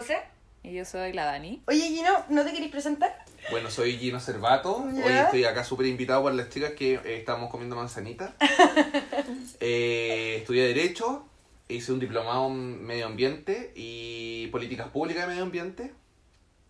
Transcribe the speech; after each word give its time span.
José. 0.00 0.18
Y 0.62 0.72
yo 0.72 0.84
soy 0.86 1.12
la 1.12 1.26
Dani. 1.26 1.62
Oye, 1.66 1.82
Gino, 1.88 2.24
¿no 2.30 2.42
te 2.42 2.52
queréis 2.52 2.70
presentar? 2.70 3.22
Bueno, 3.50 3.70
soy 3.70 3.98
Gino 3.98 4.18
Cervato. 4.18 4.82
Ya. 4.94 5.04
Hoy 5.04 5.12
estoy 5.12 5.44
acá 5.44 5.62
súper 5.62 5.86
invitado 5.86 6.22
por 6.22 6.32
las 6.32 6.48
chicas 6.48 6.72
que 6.72 6.94
eh, 6.94 7.18
estamos 7.18 7.50
comiendo 7.50 7.76
manzanita. 7.76 8.34
eh, 9.60 10.36
estudié 10.38 10.68
Derecho, 10.68 11.26
hice 11.68 11.92
un 11.92 12.00
diplomado 12.00 12.46
en 12.46 12.82
Medio 12.82 13.06
Ambiente 13.06 13.72
y 13.74 14.46
Políticas 14.46 14.88
Públicas 14.88 15.24
de 15.24 15.28
Medio 15.28 15.42
Ambiente. 15.42 15.92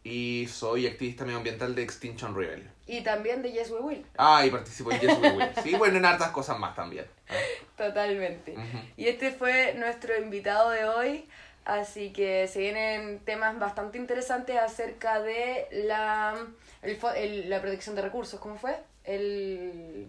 Y 0.02 0.48
soy 0.50 0.88
activista 0.88 1.24
medioambiental 1.24 1.74
de 1.76 1.82
Extinction 1.84 2.34
Rebellion. 2.34 2.72
Y 2.88 3.02
también 3.02 3.42
de 3.42 3.52
Yes 3.52 3.70
We 3.70 3.78
Will. 3.80 4.06
Ah, 4.16 4.44
y 4.44 4.50
participo 4.50 4.90
en 4.90 5.00
Yes 5.00 5.18
We 5.20 5.30
Will. 5.30 5.48
Sí, 5.62 5.74
bueno, 5.76 5.98
en 5.98 6.04
hartas 6.04 6.30
cosas 6.30 6.58
más 6.58 6.74
también. 6.74 7.04
Ah, 7.28 7.34
Totalmente. 7.76 8.54
ujú. 8.54 8.78
Y 8.96 9.06
este 9.06 9.30
fue 9.30 9.74
nuestro 9.74 10.18
invitado 10.20 10.70
de 10.70 10.84
hoy. 10.86 11.28
Así 11.70 12.12
que 12.12 12.48
se 12.48 12.58
vienen 12.58 13.20
temas 13.20 13.56
bastante 13.60 13.96
interesantes 13.96 14.56
acerca 14.58 15.20
de 15.22 15.68
la, 15.86 16.34
el 16.82 16.98
el- 17.16 17.48
la 17.48 17.60
protección 17.60 17.94
de 17.94 18.02
recursos. 18.02 18.40
¿Cómo 18.40 18.58
fue? 18.58 18.76
El. 19.04 20.08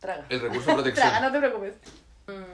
Traga. 0.00 0.24
El 0.30 0.40
recurso 0.40 0.66
de 0.70 0.74
protección. 0.74 1.06
Traga, 1.08 1.20
no 1.26 1.32
te 1.32 1.38
preocupes. 1.38 1.74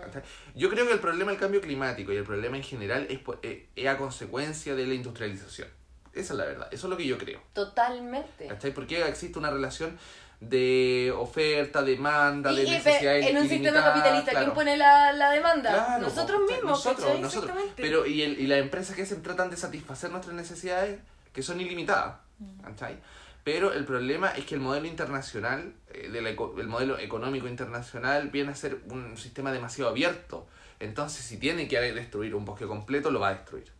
¿Cachai? 0.02 0.22
Yo 0.56 0.70
creo 0.70 0.86
que 0.86 0.92
el 0.94 0.98
problema 0.98 1.30
del 1.30 1.38
cambio 1.38 1.60
climático 1.60 2.12
y 2.12 2.16
el 2.16 2.24
problema 2.24 2.56
en 2.56 2.64
general 2.64 3.06
es, 3.10 3.20
por- 3.20 3.38
eh, 3.44 3.68
es 3.76 3.86
a 3.86 3.96
consecuencia 3.96 4.74
de 4.74 4.86
la 4.86 4.94
industrialización. 4.94 5.68
Esa 6.12 6.32
es 6.32 6.38
la 6.38 6.46
verdad. 6.46 6.68
Eso 6.72 6.86
es 6.88 6.90
lo 6.90 6.96
que 6.96 7.06
yo 7.06 7.18
creo. 7.18 7.40
Totalmente. 7.52 8.48
¿Cachai? 8.48 8.72
Porque 8.72 9.06
existe 9.06 9.38
una 9.38 9.50
relación 9.50 9.96
de 10.40 11.12
oferta, 11.16 11.82
demanda, 11.82 12.52
de 12.52 12.64
Y, 12.64 12.70
necesidad 12.70 13.16
en 13.16 13.36
un 13.38 13.48
sistema 13.48 13.82
capitalista, 13.82 14.30
claro. 14.32 14.46
¿quién 14.46 14.54
pone 14.54 14.76
la, 14.76 15.12
la 15.12 15.30
demanda? 15.30 15.70
Claro, 15.70 16.02
nosotros 16.04 16.40
mismos, 16.42 16.62
nosotros, 16.70 17.06
¿cachai? 17.06 17.20
nosotros. 17.22 17.50
Exactamente. 17.50 17.82
Pero 17.82 18.06
y, 18.06 18.22
el, 18.22 18.38
y 18.40 18.46
las 18.46 18.58
empresas 18.58 18.94
que 18.94 19.02
hacen 19.02 19.22
tratan 19.22 19.48
de 19.50 19.56
satisfacer 19.56 20.10
nuestras 20.10 20.34
necesidades 20.34 21.00
que 21.32 21.42
son 21.42 21.60
ilimitadas. 21.60 22.16
Mm. 22.38 22.60
¿cachai? 22.60 22.96
Pero 23.44 23.72
el 23.72 23.84
problema 23.84 24.30
es 24.30 24.44
que 24.44 24.56
el 24.56 24.60
modelo 24.60 24.86
internacional, 24.86 25.72
eh, 25.94 26.08
de 26.10 26.20
la 26.20 26.30
eco- 26.30 26.54
el 26.58 26.66
modelo 26.66 26.98
económico 26.98 27.46
internacional, 27.48 28.28
viene 28.28 28.52
a 28.52 28.54
ser 28.54 28.80
un 28.90 29.16
sistema 29.16 29.52
demasiado 29.52 29.90
abierto. 29.90 30.46
Entonces, 30.80 31.24
si 31.24 31.38
tiene 31.38 31.66
que 31.68 31.80
destruir 31.80 32.34
un 32.34 32.44
bosque 32.44 32.66
completo, 32.66 33.10
lo 33.10 33.20
va 33.20 33.28
a 33.28 33.34
destruir. 33.34 33.72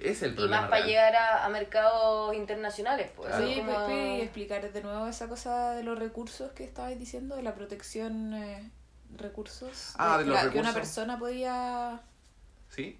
Es 0.00 0.22
el 0.22 0.38
Y 0.38 0.48
más 0.48 0.64
para 0.68 0.76
real. 0.76 0.86
llegar 0.88 1.16
a, 1.16 1.44
a 1.44 1.48
mercados 1.48 2.34
internacionales, 2.34 3.10
pues. 3.16 3.28
Claro. 3.28 3.44
así 3.44 3.52
Oye, 3.54 3.64
como- 3.64 3.86
¿puedes 3.86 4.22
explicar 4.22 4.72
de 4.72 4.82
nuevo 4.82 5.06
esa 5.06 5.28
cosa 5.28 5.72
de 5.72 5.82
los 5.82 5.98
recursos 5.98 6.52
que 6.52 6.64
estabas 6.64 6.98
diciendo? 6.98 7.36
De 7.36 7.42
la 7.42 7.54
protección 7.54 8.34
eh, 8.34 8.70
recursos. 9.16 9.94
Ah, 9.96 10.18
de 10.18 10.24
que 10.24 10.30
los 10.30 10.36
la- 10.36 10.50
Que 10.50 10.58
una 10.58 10.68
recursos. 10.68 10.74
persona 10.74 11.18
podía... 11.18 12.00
¿Sí? 12.68 12.98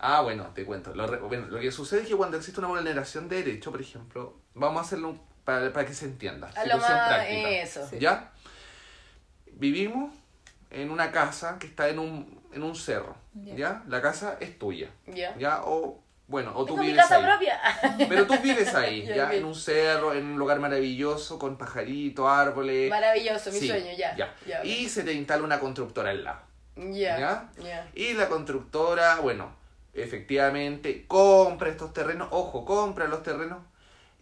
Ah, 0.00 0.20
bueno, 0.20 0.44
te 0.54 0.64
cuento. 0.64 0.94
Lo, 0.94 1.28
bueno, 1.28 1.46
lo 1.48 1.58
que 1.58 1.72
sucede 1.72 2.02
es 2.02 2.08
que 2.08 2.14
cuando 2.14 2.36
existe 2.36 2.60
una 2.60 2.68
vulneración 2.68 3.28
de 3.28 3.36
derecho, 3.42 3.70
por 3.72 3.80
ejemplo, 3.80 4.36
vamos 4.54 4.82
a 4.82 4.84
hacerlo 4.86 5.08
un- 5.10 5.20
para, 5.44 5.72
para 5.72 5.86
que 5.86 5.94
se 5.94 6.04
entienda. 6.04 6.48
A 6.48 6.64
lo 6.66 6.74
situación 6.74 6.98
más 6.98 7.08
práctica. 7.08 7.48
eso. 7.50 7.88
Sí. 7.88 7.98
¿Ya? 7.98 8.30
Vivimos 9.52 10.14
en 10.70 10.90
una 10.90 11.10
casa 11.10 11.58
que 11.58 11.66
está 11.66 11.88
en 11.88 11.98
un, 11.98 12.40
en 12.52 12.62
un 12.62 12.76
cerro. 12.76 13.16
Ya. 13.34 13.54
¿Ya? 13.56 13.82
La 13.88 14.00
casa 14.02 14.36
es 14.40 14.58
tuya. 14.58 14.90
Ya. 15.06 15.36
¿Ya? 15.38 15.62
O, 15.64 16.00
bueno, 16.28 16.52
o 16.54 16.60
tú 16.60 16.74
Tengo 16.74 16.82
mi 16.82 16.86
vives 16.88 17.02
casa 17.02 17.16
ahí. 17.16 17.24
propia. 17.24 17.60
Pero 18.08 18.26
tú 18.26 18.34
vives 18.42 18.74
ahí, 18.74 19.04
Ya. 19.04 19.32
En 19.32 19.44
un 19.44 19.54
cerro, 19.54 20.12
en 20.14 20.26
un 20.26 20.38
lugar 20.38 20.60
maravilloso, 20.60 21.38
con 21.38 21.56
pajaritos, 21.58 22.26
árboles. 22.28 22.88
Maravilloso, 22.90 23.50
mi 23.50 23.58
Sí, 23.58 23.66
sueño, 23.68 23.90
ya. 23.96 24.14
ya. 24.16 24.34
Ya, 24.46 24.60
ok. 24.60 24.64
Y 24.66 24.88
se 24.88 25.02
te 25.04 25.12
instala 25.14 25.42
una 25.42 25.58
constructora 25.58 26.10
al 26.10 26.22
lado. 26.24 26.40
Ya. 26.76 27.18
¿Ya? 27.18 27.50
Ya. 27.64 27.90
Y 27.94 28.12
la 28.12 28.28
constructora, 28.28 29.16
bueno, 29.16 29.50
efectivamente 29.94 31.04
compra 31.08 31.68
estos 31.70 31.92
terrenos, 31.92 32.28
ojo, 32.30 32.64
compra 32.64 33.08
los 33.08 33.22
terrenos 33.22 33.58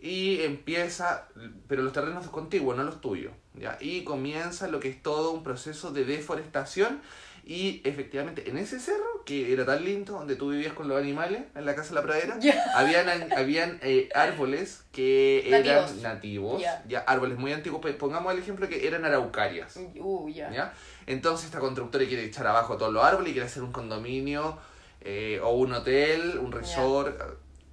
y 0.01 0.43
empieza, 0.43 1.27
pero 1.69 1.83
los 1.83 1.93
terrenos 1.93 2.27
contiguos, 2.29 2.77
no 2.77 2.85
los 2.85 3.01
tuyos, 3.01 3.33
¿ya? 3.55 3.77
Y 3.81 4.05
comienza 4.05 4.69
lo 4.69 4.79
que 4.79 4.89
es 4.89 5.03
todo 5.03 5.33
un 5.33 5.43
proceso 5.43 5.91
de 5.91 6.05
deforestación 6.05 7.01
y 7.45 7.81
efectivamente 7.85 8.49
en 8.51 8.59
ese 8.59 8.79
cerro, 8.79 9.16
que 9.27 9.53
era 9.53 9.67
tan 9.67 9.85
lindo, 9.85 10.13
donde 10.15 10.37
tú 10.37 10.51
vivías 10.51 10.73
con 10.73 10.89
los 10.89 10.97
animales, 10.97 11.43
en 11.55 11.67
la 11.67 11.75
casa 11.75 11.91
de 11.91 11.95
la 11.97 12.03
pradera, 12.03 12.39
Ya. 12.41 12.65
habían, 12.75 13.33
habían 13.37 13.79
eh, 13.83 14.09
árboles 14.15 14.85
que 14.93 15.47
eran 15.49 15.63
Nativos. 15.65 16.03
nativos, 16.03 16.63
Ya. 16.63 16.83
ya 16.89 17.01
árboles 17.01 17.37
muy 17.37 17.53
antiguos, 17.53 17.83
pe- 17.83 17.93
pongamos 17.93 18.33
el 18.33 18.39
ejemplo 18.39 18.69
que 18.69 18.87
eran 18.87 19.05
araucarias. 19.05 19.77
Uh, 19.97 20.29
ya. 20.31 20.51
¿ya? 20.51 20.73
Entonces 21.07 21.47
esta 21.47 21.59
constructora 21.59 22.07
quiere 22.07 22.25
echar 22.25 22.47
abajo 22.47 22.77
todos 22.79 22.93
los 22.93 23.05
árboles 23.05 23.31
y 23.31 23.33
quiere 23.33 23.47
hacer 23.49 23.63
un 23.63 23.73
condominio 23.73 24.59
eh, 25.03 25.41
o 25.43 25.51
un 25.57 25.73
hotel, 25.73 26.39
un 26.41 26.53
resort, 26.53 27.21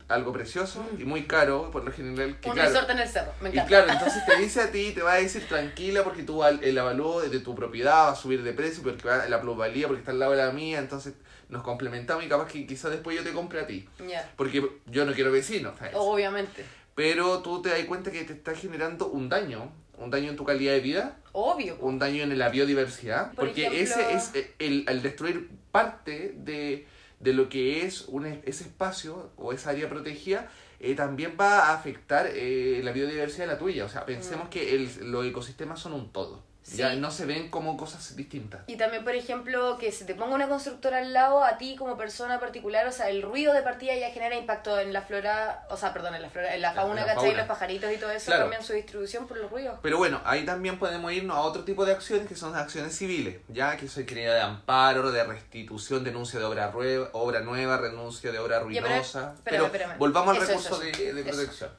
algo 0.09 0.34
precioso 0.34 0.85
y 0.97 1.03
muy 1.06 1.24
caro 1.25 1.70
por 1.72 1.84
lo 1.84 1.91
general. 1.91 2.38
Que, 2.40 2.50
Un 2.50 2.56
claro, 2.56 2.70
resort 2.72 2.90
en 2.90 3.00
el 3.00 3.08
cerro, 3.08 3.31
me 3.41 3.50
y 3.50 3.53
encanta. 3.53 3.68
claro, 3.68 3.91
entonces 3.94 4.25
te 4.25 4.38
dice 4.38 4.62
a 4.62 4.72
ti, 4.72 4.91
te 4.91 5.02
va 5.03 5.14
a 5.14 5.16
decir 5.18 5.47
tranquila 5.47 6.03
porque 6.03 6.24
tú 6.24 6.44
el 6.44 6.78
avalúo 6.80 7.22
de 7.22 7.40
tu 7.40 7.53
propiedad 7.56 7.94
va 8.08 8.12
a 8.12 8.16
subir 8.16 8.41
de 8.44 8.53
precio 8.53 8.81
porque 8.84 9.08
va 9.08 9.28
la 9.28 9.40
plusvalía 9.40 9.88
porque 9.88 10.00
está 10.02 10.12
al 10.12 10.20
lado 10.20 10.31
de 10.31 10.40
la 10.40 10.52
mía, 10.52 10.80
entonces 10.80 11.14
nos 11.50 11.64
complementamos 11.64 12.24
y 12.24 12.28
capaz 12.30 12.48
que 12.52 12.66
quizás 12.66 12.92
después 12.92 13.16
yo 13.18 13.24
te 13.24 13.31
compre 13.34 13.59
a 13.62 13.68
ti. 13.68 13.88
Porque 14.36 14.68
yo 14.88 15.06
no 15.06 15.14
quiero 15.14 15.31
vecinos, 15.31 15.78
¿sabes? 15.78 15.94
Obviamente. 15.96 16.64
Pero 16.96 17.40
tú 17.42 17.62
te 17.62 17.70
das 17.70 17.84
cuenta 17.86 18.12
que 18.12 18.24
te 18.24 18.34
está 18.34 18.54
generando 18.56 19.08
un 19.08 19.28
daño, 19.30 19.72
un 19.98 20.09
daño 20.12 20.30
en 20.30 20.36
tu 20.36 20.46
calidad 20.46 20.74
de 20.74 20.80
vida 20.80 21.18
Obvio. 21.32 21.76
un 21.80 21.98
daño 22.00 22.24
en 22.24 22.38
la 22.38 22.50
biodiversidad, 22.50 23.28
Por 23.34 23.46
porque 23.48 23.68
ejemplo- 23.68 23.80
ese 23.80 24.14
es 24.14 24.36
eh, 24.36 24.53
el, 24.59 24.86
al 24.88 25.02
destruir 25.02 25.50
parte 25.72 26.34
de, 26.38 26.86
de 27.20 27.34
lo 27.34 27.50
que 27.50 27.86
es 27.86 28.02
un, 28.08 28.26
es- 28.28 28.40
ese 28.46 28.64
espacio 28.66 29.32
o 29.38 29.53
esa 29.53 29.72
área 29.72 29.90
protegida, 29.90 30.52
eh, 30.80 30.94
también 30.96 31.36
va 31.40 31.70
a 31.70 31.74
afectar 31.74 32.28
eh, 32.32 32.82
la 32.84 32.92
biodiversidad 32.92 33.46
de 33.48 33.53
la 33.53 33.58
tuya. 33.58 33.86
O 33.86 33.90
sea, 33.90 34.06
pensemos 34.06 34.50
que 34.50 34.76
el, 34.76 35.12
los 35.12 35.26
ecosistemas 35.26 35.80
son 35.80 35.94
un 35.94 36.12
todo. 36.12 36.44
Ya 36.72 36.96
no 36.96 37.12
se 37.12 37.25
ven 37.25 37.50
como 37.50 37.75
cosas 37.75 38.16
distintas. 38.16 38.62
Y 38.68 38.78
también, 38.78 39.03
por 39.03 39.13
ejemplo, 39.16 39.78
que 39.78 39.91
se 39.91 40.06
te 40.06 40.16
ponga 40.16 40.34
una 40.35 40.47
constructora 40.47 41.00
al 41.00 41.12
lado, 41.12 41.44
a 41.44 41.57
ti 41.57 41.75
como 41.75 41.97
persona 41.97 42.40
particular, 42.40 42.88
o 42.88 42.91
sea, 42.91 43.09
el 43.09 43.22
ruido 43.22 43.53
de 43.53 43.62
partida 43.62 43.96
ya 43.96 44.09
genera 44.12 44.35
impacto 44.38 44.79
en 44.79 44.94
la 44.94 45.02
flora, 45.02 45.66
o 45.69 45.75
sea, 45.75 45.91
perdón, 45.94 46.16
en 46.16 46.22
la 46.22 46.29
flora, 46.29 46.56
en 46.56 46.62
la 46.62 46.69
La- 46.69 46.73
fauna, 46.73 47.02
la 47.02 47.07
¿cachai? 47.07 47.23
fauna. 47.25 47.38
Los 47.40 47.47
pajaritos 47.47 47.91
y 47.91 47.97
todo 47.97 48.12
eso, 48.12 48.28
Claro. 48.28 48.44
cambian 48.44 48.63
su 48.63 48.73
distribución 48.73 49.28
por 49.28 49.38
los 49.38 49.52
ruidos. 49.52 49.78
Pero 49.81 49.97
bueno, 49.97 50.22
ahí 50.23 50.46
también 50.46 50.79
podemos 50.79 51.12
irnos 51.12 51.35
a 51.35 51.41
otro 51.41 51.63
tipo 51.66 51.85
de 51.85 51.91
acciones 51.91 52.28
que 52.28 52.35
son 52.35 52.56
acciones 52.56 52.96
civiles, 52.97 53.41
ya 53.50 53.75
que 53.75 53.88
soy 53.90 54.06
querida 54.06 54.34
de 54.34 54.41
amparo, 54.41 55.12
de 55.12 55.23
restitución, 55.23 56.03
denuncia 56.03 56.40
de 56.40 56.46
obra, 56.46 56.72
rue- 56.72 57.09
obra 57.12 57.41
nueva, 57.41 57.78
renuncia 57.78 58.31
de 58.31 58.40
obra 58.40 58.59
Ya, 58.59 58.63
pero- 58.81 58.88
ruinosa. 58.88 59.34
espérame, 59.35 59.44
pero 59.44 59.66
espérame. 59.66 59.97
volvamos 59.97 60.38
al 60.38 60.44
Eso, 60.44 60.47
recurso 60.53 60.81
eso, 60.81 60.97
de, 61.02 61.13
de 61.13 61.23
protección. 61.23 61.69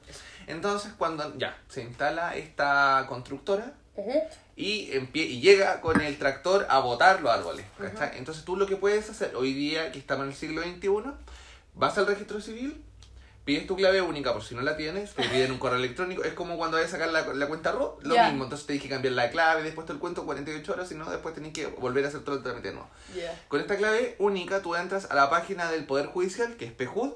Entonces, 0.47 0.93
cuando 0.95 1.35
ya 1.37 1.57
se 1.67 1.81
instala 1.81 2.35
esta 2.35 3.05
constructora 3.09 3.73
y, 4.55 4.91
empie- 4.91 5.27
y 5.29 5.39
llega 5.41 5.81
con 5.81 6.01
el 6.01 6.17
tractor 6.17 6.65
a 6.69 6.79
botar 6.79 7.21
los 7.21 7.31
árboles. 7.31 7.65
Entonces 8.17 8.43
tú 8.45 8.55
lo 8.57 8.65
que 8.67 8.75
puedes 8.75 9.09
hacer 9.09 9.35
hoy 9.35 9.53
día, 9.53 9.91
que 9.91 9.99
estamos 9.99 10.23
en 10.25 10.29
el 10.31 10.35
siglo 10.35 10.61
XXI, 10.61 11.11
vas 11.73 11.97
al 11.97 12.07
registro 12.07 12.41
civil, 12.41 12.81
pides 13.45 13.67
tu 13.67 13.75
clave 13.75 14.01
única 14.01 14.33
por 14.33 14.43
si 14.43 14.55
no 14.55 14.61
la 14.61 14.75
tienes, 14.75 15.13
te 15.13 15.23
piden 15.29 15.51
un 15.51 15.59
correo 15.59 15.77
electrónico, 15.77 16.23
es 16.23 16.33
como 16.33 16.57
cuando 16.57 16.77
vas 16.77 16.87
a 16.87 16.89
sacar 16.89 17.09
la, 17.09 17.21
la 17.33 17.47
cuenta 17.47 17.71
RO, 17.71 17.99
lo 18.01 18.15
mismo, 18.29 18.43
entonces 18.45 18.65
tenés 18.65 18.81
que 18.81 18.89
cambiar 18.89 19.13
la 19.13 19.29
clave, 19.29 19.61
después 19.61 19.85
todo 19.85 19.93
el 19.93 19.99
cuento 20.01 20.25
48 20.25 20.71
horas, 20.73 20.89
si 20.89 20.95
no 20.95 21.09
después 21.11 21.35
tenés 21.35 21.53
que 21.53 21.67
volver 21.67 22.03
a 22.05 22.07
hacer 22.07 22.21
todo 22.21 22.35
el 22.35 22.43
trámite 22.43 22.71
nuevo. 22.71 22.89
Con 23.47 23.61
esta 23.61 23.77
clave 23.77 24.15
única 24.19 24.61
tú 24.61 24.75
entras 24.75 25.05
a 25.11 25.15
la 25.15 25.29
página 25.29 25.71
del 25.71 25.85
Poder 25.85 26.07
Judicial, 26.07 26.55
que 26.57 26.65
es 26.65 26.71
PEJUD, 26.71 27.13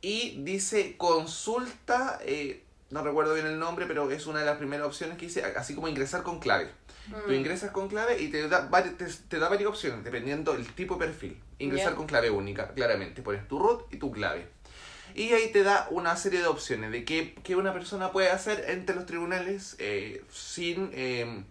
y 0.00 0.42
dice 0.42 0.96
consulta, 0.96 2.18
eh, 2.24 2.63
no 2.94 3.02
recuerdo 3.02 3.34
bien 3.34 3.46
el 3.46 3.58
nombre, 3.58 3.86
pero 3.86 4.08
es 4.12 4.24
una 4.28 4.38
de 4.38 4.46
las 4.46 4.56
primeras 4.56 4.86
opciones 4.86 5.18
que 5.18 5.26
dice, 5.26 5.44
así 5.56 5.74
como 5.74 5.88
ingresar 5.88 6.22
con 6.22 6.38
clave. 6.38 6.70
Tú 7.10 7.32
Mm. 7.32 7.34
ingresas 7.34 7.72
con 7.72 7.88
clave 7.88 8.22
y 8.22 8.28
te 8.28 8.48
da, 8.48 8.70
te, 8.96 9.06
te 9.28 9.38
da 9.40 9.48
varias 9.48 9.68
opciones, 9.68 10.04
dependiendo 10.04 10.52
del 10.52 10.66
tipo 10.74 10.94
de 10.94 11.06
perfil. 11.06 11.38
Ingresar 11.58 11.96
con 11.96 12.06
clave 12.06 12.30
única, 12.30 12.68
claramente. 12.72 13.20
Pones 13.20 13.48
tu 13.48 13.58
root 13.58 13.92
y 13.92 13.96
tu 13.98 14.12
clave. 14.12 14.46
Y 15.14 15.32
ahí 15.32 15.50
te 15.52 15.64
da 15.64 15.88
una 15.90 16.16
serie 16.16 16.40
de 16.40 16.46
opciones 16.46 16.92
de 16.92 17.04
qué, 17.04 17.34
qué 17.42 17.56
una 17.56 17.72
persona 17.72 18.12
puede 18.12 18.30
hacer 18.30 18.64
entre 18.68 18.94
los 18.94 19.06
tribunales 19.06 19.74
eh, 19.80 20.24
sin 20.32 20.90
eh, 20.94 21.44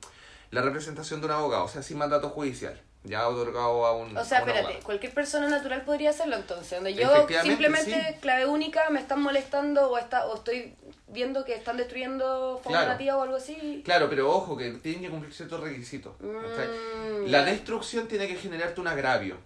la 0.51 0.61
representación 0.61 1.19
de 1.19 1.25
un 1.27 1.33
abogado, 1.33 1.65
o 1.65 1.67
sea, 1.67 1.83
sin 1.83 1.97
mandato 1.97 2.29
judicial, 2.29 2.81
ya 3.03 3.27
otorgado 3.27 3.85
a 3.85 3.91
un 3.95 4.15
O 4.17 4.23
sea, 4.25 4.39
espérate, 4.39 4.79
cualquier 4.83 5.13
persona 5.13 5.49
natural 5.49 5.81
podría 5.83 6.11
hacerlo 6.11 6.35
entonces, 6.37 6.71
donde 6.71 6.93
yo 6.93 7.27
simplemente 7.43 8.13
sí. 8.13 8.19
clave 8.21 8.45
única 8.45 8.89
me 8.89 8.99
están 8.99 9.21
molestando 9.21 9.89
o 9.91 9.97
está 9.97 10.25
o 10.27 10.35
estoy 10.35 10.75
viendo 11.07 11.43
que 11.45 11.53
están 11.53 11.77
destruyendo 11.77 12.59
fauna 12.63 12.79
Claro. 12.79 12.91
nativa 12.93 13.17
o 13.17 13.21
algo 13.21 13.35
así. 13.35 13.81
Claro, 13.85 14.09
pero 14.09 14.31
ojo, 14.31 14.55
que 14.57 14.71
tienen 14.71 15.01
que 15.01 15.09
cumplir 15.09 15.33
ciertos 15.33 15.59
requisitos. 15.59 16.13
Mm, 16.19 17.25
La 17.29 17.43
destrucción 17.43 18.07
tiene 18.07 18.27
que 18.27 18.35
generarte 18.35 18.79
un 18.81 18.87
agravio. 18.87 19.37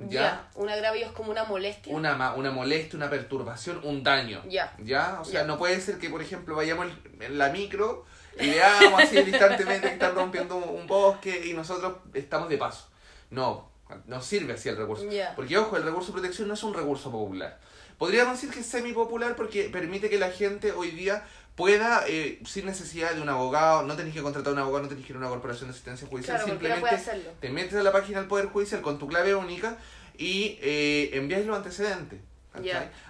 ¿Ya? 0.00 0.48
Un 0.56 0.68
agravio 0.68 1.06
es 1.06 1.12
como 1.12 1.30
una 1.30 1.44
molestia. 1.44 1.94
Una, 1.94 2.14
ma- 2.16 2.34
una 2.34 2.50
molestia, 2.50 2.96
una 2.96 3.08
perturbación, 3.08 3.80
un 3.84 4.02
daño. 4.02 4.42
Ya. 4.48 4.74
¿Ya? 4.82 5.18
O 5.20 5.24
sea, 5.24 5.44
no 5.44 5.56
puede 5.56 5.80
ser 5.80 5.98
que, 5.98 6.10
por 6.10 6.20
ejemplo, 6.20 6.56
vayamos 6.56 6.88
en- 6.88 7.22
en 7.22 7.38
la 7.38 7.48
micro 7.50 8.04
y 8.38 8.50
veamos 8.50 9.00
así 9.02 9.22
distantemente 9.22 9.86
que 9.86 9.94
están 9.94 10.14
rompiendo 10.14 10.56
un 10.56 10.86
bosque 10.88 11.46
y 11.46 11.54
nosotros 11.54 11.94
estamos 12.12 12.48
de 12.48 12.58
paso. 12.58 12.88
No, 13.34 13.70
No 14.06 14.22
sirve 14.22 14.54
así 14.54 14.68
el 14.68 14.76
recurso. 14.76 15.04
Porque, 15.36 15.58
ojo, 15.58 15.76
el 15.76 15.82
recurso 15.82 16.08
de 16.08 16.12
protección 16.14 16.48
no 16.48 16.54
es 16.54 16.62
un 16.62 16.74
recurso 16.74 17.10
popular. 17.10 17.58
Podríamos 17.98 18.34
decir 18.34 18.50
que 18.50 18.60
es 18.60 18.66
semi-popular 18.66 19.36
porque 19.36 19.68
permite 19.70 20.10
que 20.10 20.18
la 20.18 20.30
gente 20.30 20.72
hoy 20.72 20.90
día 20.90 21.24
pueda, 21.54 22.04
eh, 22.08 22.40
sin 22.44 22.66
necesidad 22.66 23.14
de 23.14 23.20
un 23.20 23.28
abogado, 23.28 23.82
no 23.82 23.94
tenés 23.94 24.12
que 24.12 24.22
contratar 24.22 24.50
a 24.50 24.54
un 24.54 24.58
abogado, 24.58 24.84
no 24.84 24.88
tenés 24.88 25.06
que 25.06 25.12
ir 25.12 25.16
a 25.16 25.20
una 25.20 25.28
corporación 25.28 25.68
de 25.68 25.72
asistencia 25.72 26.08
judicial, 26.08 26.36
Claro, 26.36 26.50
simplemente 26.50 26.96
te 27.40 27.50
metes 27.50 27.74
a 27.74 27.82
la 27.82 27.92
página 27.92 28.18
del 28.18 28.28
Poder 28.28 28.46
Judicial 28.46 28.82
con 28.82 28.98
tu 28.98 29.06
clave 29.06 29.34
única 29.34 29.76
y 30.18 30.58
eh, 30.62 31.10
envías 31.12 31.44
los 31.44 31.56
antecedentes. 31.56 32.20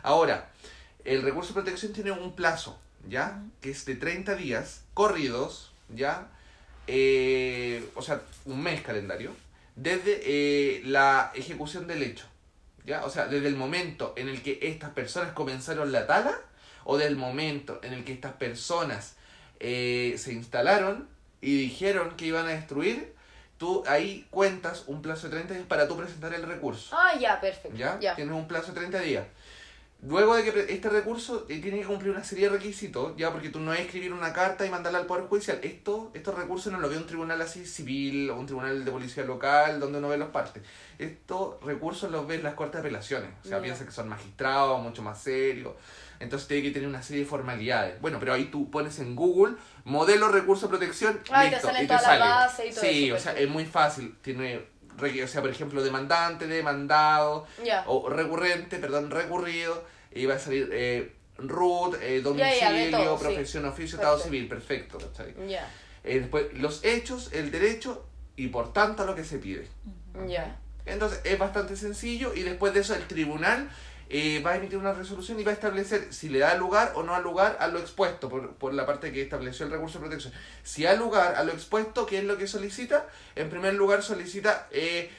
Ahora, 0.02 0.50
el 1.04 1.22
recurso 1.22 1.48
de 1.48 1.54
protección 1.62 1.92
tiene 1.92 2.12
un 2.12 2.34
plazo, 2.34 2.78
¿ya? 3.08 3.42
Que 3.60 3.70
es 3.70 3.84
de 3.86 3.94
30 3.94 4.34
días 4.36 4.82
corridos, 4.94 5.72
¿ya? 5.88 6.28
Eh, 6.86 7.88
o 7.94 8.02
sea, 8.02 8.20
un 8.44 8.62
mes 8.62 8.82
calendario, 8.82 9.32
desde 9.76 10.20
eh, 10.24 10.82
la 10.84 11.32
ejecución 11.34 11.86
del 11.86 12.02
hecho, 12.02 12.26
¿ya? 12.84 13.04
O 13.04 13.10
sea, 13.10 13.26
desde 13.26 13.48
el 13.48 13.56
momento 13.56 14.14
en 14.16 14.28
el 14.28 14.42
que 14.42 14.58
estas 14.62 14.90
personas 14.90 15.32
comenzaron 15.32 15.92
la 15.92 16.06
tala 16.06 16.38
o 16.84 16.96
del 16.96 17.16
momento 17.16 17.80
en 17.82 17.92
el 17.92 18.04
que 18.04 18.12
estas 18.12 18.34
personas 18.34 19.16
eh, 19.60 20.14
se 20.18 20.32
instalaron 20.32 21.08
y 21.40 21.56
dijeron 21.56 22.16
que 22.16 22.26
iban 22.26 22.46
a 22.46 22.50
destruir, 22.50 23.14
tú 23.58 23.82
ahí 23.86 24.26
cuentas 24.30 24.84
un 24.86 25.02
plazo 25.02 25.28
de 25.28 25.36
30 25.36 25.54
días 25.54 25.66
para 25.66 25.88
tú 25.88 25.96
presentar 25.96 26.32
el 26.34 26.42
recurso. 26.42 26.96
Ah, 26.96 27.18
ya, 27.18 27.40
perfecto. 27.40 27.76
¿Ya? 27.76 27.98
Ya. 28.00 28.14
Tienes 28.14 28.34
un 28.34 28.46
plazo 28.46 28.72
de 28.72 28.80
30 28.80 28.98
días. 29.00 29.26
Luego 30.06 30.34
de 30.36 30.44
que 30.44 30.72
este 30.72 30.88
recurso 30.90 31.46
eh, 31.48 31.60
tiene 31.60 31.80
que 31.80 31.86
cumplir 31.86 32.10
una 32.12 32.22
serie 32.24 32.50
de 32.50 32.56
requisitos, 32.56 33.14
ya 33.16 33.32
porque 33.32 33.48
tú 33.48 33.58
no 33.60 33.72
es 33.72 33.80
escribir 33.80 34.12
una 34.12 34.32
carta 34.32 34.66
y 34.66 34.70
mandarla 34.70 34.98
al 34.98 35.06
Poder 35.06 35.24
Judicial. 35.24 35.58
Esto, 35.62 36.10
estos 36.14 36.34
recursos 36.34 36.70
no 36.72 36.78
lo 36.78 36.88
ve 36.90 36.96
un 36.98 37.06
tribunal 37.06 37.40
así 37.40 37.64
civil 37.64 38.28
o 38.30 38.36
un 38.36 38.44
tribunal 38.46 38.84
de 38.84 38.90
policía 38.90 39.24
local 39.24 39.80
donde 39.80 39.98
uno 39.98 40.08
ve 40.08 40.18
los 40.18 40.28
partes. 40.28 40.62
Estos 40.98 41.60
recursos 41.62 42.10
los 42.10 42.26
ven 42.26 42.42
las 42.42 42.54
cortes 42.54 42.74
de 42.74 42.80
apelaciones. 42.88 43.30
O 43.44 43.48
sea, 43.48 43.56
Ya. 43.58 43.62
piensa 43.62 43.84
que 43.86 43.92
son 43.92 44.08
magistrados, 44.08 44.80
mucho 44.82 45.02
más 45.02 45.20
serios. 45.22 45.72
Entonces 46.20 46.48
tiene 46.48 46.62
que 46.62 46.70
tener 46.70 46.88
una 46.88 47.02
serie 47.02 47.22
de 47.22 47.28
formalidades. 47.28 48.00
Bueno, 48.00 48.18
pero 48.20 48.34
ahí 48.34 48.44
tú 48.46 48.70
pones 48.70 48.98
en 48.98 49.16
Google 49.16 49.54
modelo 49.84 50.28
recurso 50.28 50.68
protección. 50.68 51.18
Ah, 51.30 51.44
te 51.44 51.50
listo, 51.50 51.66
salen 51.66 51.84
y 51.84 51.86
te 51.86 51.94
todas 51.94 52.02
las 52.02 52.18
sale. 52.18 52.20
bases 52.30 52.66
y 52.66 52.70
todo 52.74 52.80
Sí, 52.84 53.06
eso, 53.06 53.16
o 53.16 53.18
sea, 53.18 53.32
es 53.38 53.48
muy 53.48 53.64
fácil. 53.66 54.14
Tiene, 54.22 54.64
o 55.24 55.26
sea, 55.28 55.40
por 55.40 55.50
ejemplo, 55.50 55.82
demandante, 55.82 56.46
demandado, 56.46 57.46
o 57.86 58.08
recurrente, 58.10 58.78
perdón, 58.78 59.10
recurrido, 59.10 59.93
y 60.14 60.26
va 60.26 60.34
a 60.34 60.38
salir 60.38 60.70
eh, 60.72 61.12
root, 61.38 61.96
eh, 62.00 62.20
domicilio, 62.20 63.16
sí. 63.16 63.24
profesión, 63.24 63.64
oficio, 63.64 63.98
estado 63.98 64.18
civil, 64.18 64.48
perfecto. 64.48 64.98
¿cachai? 64.98 65.34
Ya. 65.48 65.68
Eh, 66.04 66.20
después, 66.20 66.46
los 66.54 66.84
hechos, 66.84 67.30
el 67.32 67.50
derecho 67.50 68.06
y 68.36 68.48
por 68.48 68.72
tanto 68.72 69.04
lo 69.04 69.14
que 69.14 69.24
se 69.24 69.38
pide. 69.38 69.66
Ya. 70.26 70.58
Entonces, 70.86 71.20
es 71.24 71.38
bastante 71.38 71.76
sencillo 71.76 72.34
y 72.34 72.42
después 72.42 72.74
de 72.74 72.80
eso 72.80 72.94
el 72.94 73.06
tribunal 73.06 73.70
eh, 74.10 74.42
va 74.44 74.52
a 74.52 74.56
emitir 74.56 74.78
una 74.78 74.92
resolución 74.92 75.40
y 75.40 75.44
va 75.44 75.50
a 75.50 75.54
establecer 75.54 76.12
si 76.12 76.28
le 76.28 76.40
da 76.40 76.54
lugar 76.56 76.92
o 76.94 77.02
no 77.02 77.12
da 77.12 77.20
lugar 77.20 77.56
a 77.58 77.68
lo 77.68 77.78
expuesto 77.78 78.28
por, 78.28 78.54
por 78.56 78.74
la 78.74 78.84
parte 78.84 79.12
que 79.12 79.22
estableció 79.22 79.64
el 79.64 79.72
recurso 79.72 79.98
de 79.98 80.06
protección. 80.06 80.32
Si 80.62 80.82
da 80.82 80.94
lugar 80.94 81.36
a 81.36 81.44
lo 81.44 81.52
expuesto, 81.52 82.04
¿qué 82.04 82.18
es 82.18 82.24
lo 82.24 82.36
que 82.36 82.46
solicita? 82.46 83.08
En 83.34 83.48
primer 83.48 83.74
lugar 83.74 84.02
solicita, 84.02 84.68
eh, 84.70 85.10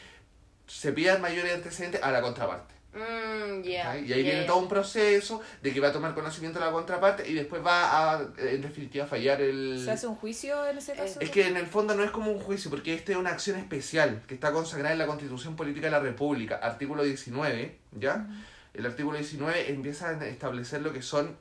se 0.67 0.93
pidan 0.93 1.19
mayores 1.21 1.53
antecedentes 1.53 2.01
a 2.03 2.11
la 2.11 2.21
contraparte. 2.21 2.74
Mm, 2.95 3.61
ya. 3.61 3.89
¿ok? 3.89 4.07
Y 4.07 4.13
ahí 4.13 4.23
viene 4.23 4.45
todo 4.45 4.57
un 4.57 4.69
proceso 4.69 5.41
de 5.61 5.73
que 5.73 5.79
va 5.79 5.89
a 5.89 5.91
tomar 5.91 6.13
conocimiento 6.13 6.59
de 6.59 6.65
la 6.65 6.71
contraparte 6.71 7.29
y 7.29 7.33
después 7.33 7.63
va 7.63 8.13
a, 8.13 8.21
en 8.37 8.61
definitiva, 8.61 9.05
fallar 9.05 9.41
el... 9.41 9.81
¿Se 9.83 9.91
hace 9.91 10.07
un 10.07 10.15
juicio 10.15 10.65
en 10.65 10.77
ese 10.77 10.93
caso? 10.93 11.19
Es 11.19 11.29
que 11.29 11.47
en 11.47 11.57
el 11.57 11.67
fondo 11.67 11.93
no 11.93 12.03
es 12.03 12.11
como 12.11 12.31
un 12.31 12.39
juicio, 12.39 12.71
porque 12.71 12.93
este 12.93 13.11
es 13.11 13.17
una 13.17 13.31
acción 13.31 13.59
especial 13.59 14.23
que 14.27 14.35
está 14.35 14.53
consagrada 14.53 14.93
en 14.93 14.99
la 14.99 15.07
Constitución 15.07 15.55
Política 15.55 15.87
de 15.87 15.91
la 15.91 15.99
República, 15.99 16.55
artículo 16.55 17.03
19, 17.03 17.77
¿ya? 17.99 18.27
El 18.73 18.85
artículo 18.85 19.17
19 19.17 19.71
empieza 19.71 20.09
a 20.09 20.25
establecer 20.25 20.81
lo 20.81 20.93
que 20.93 21.01
son 21.01 21.37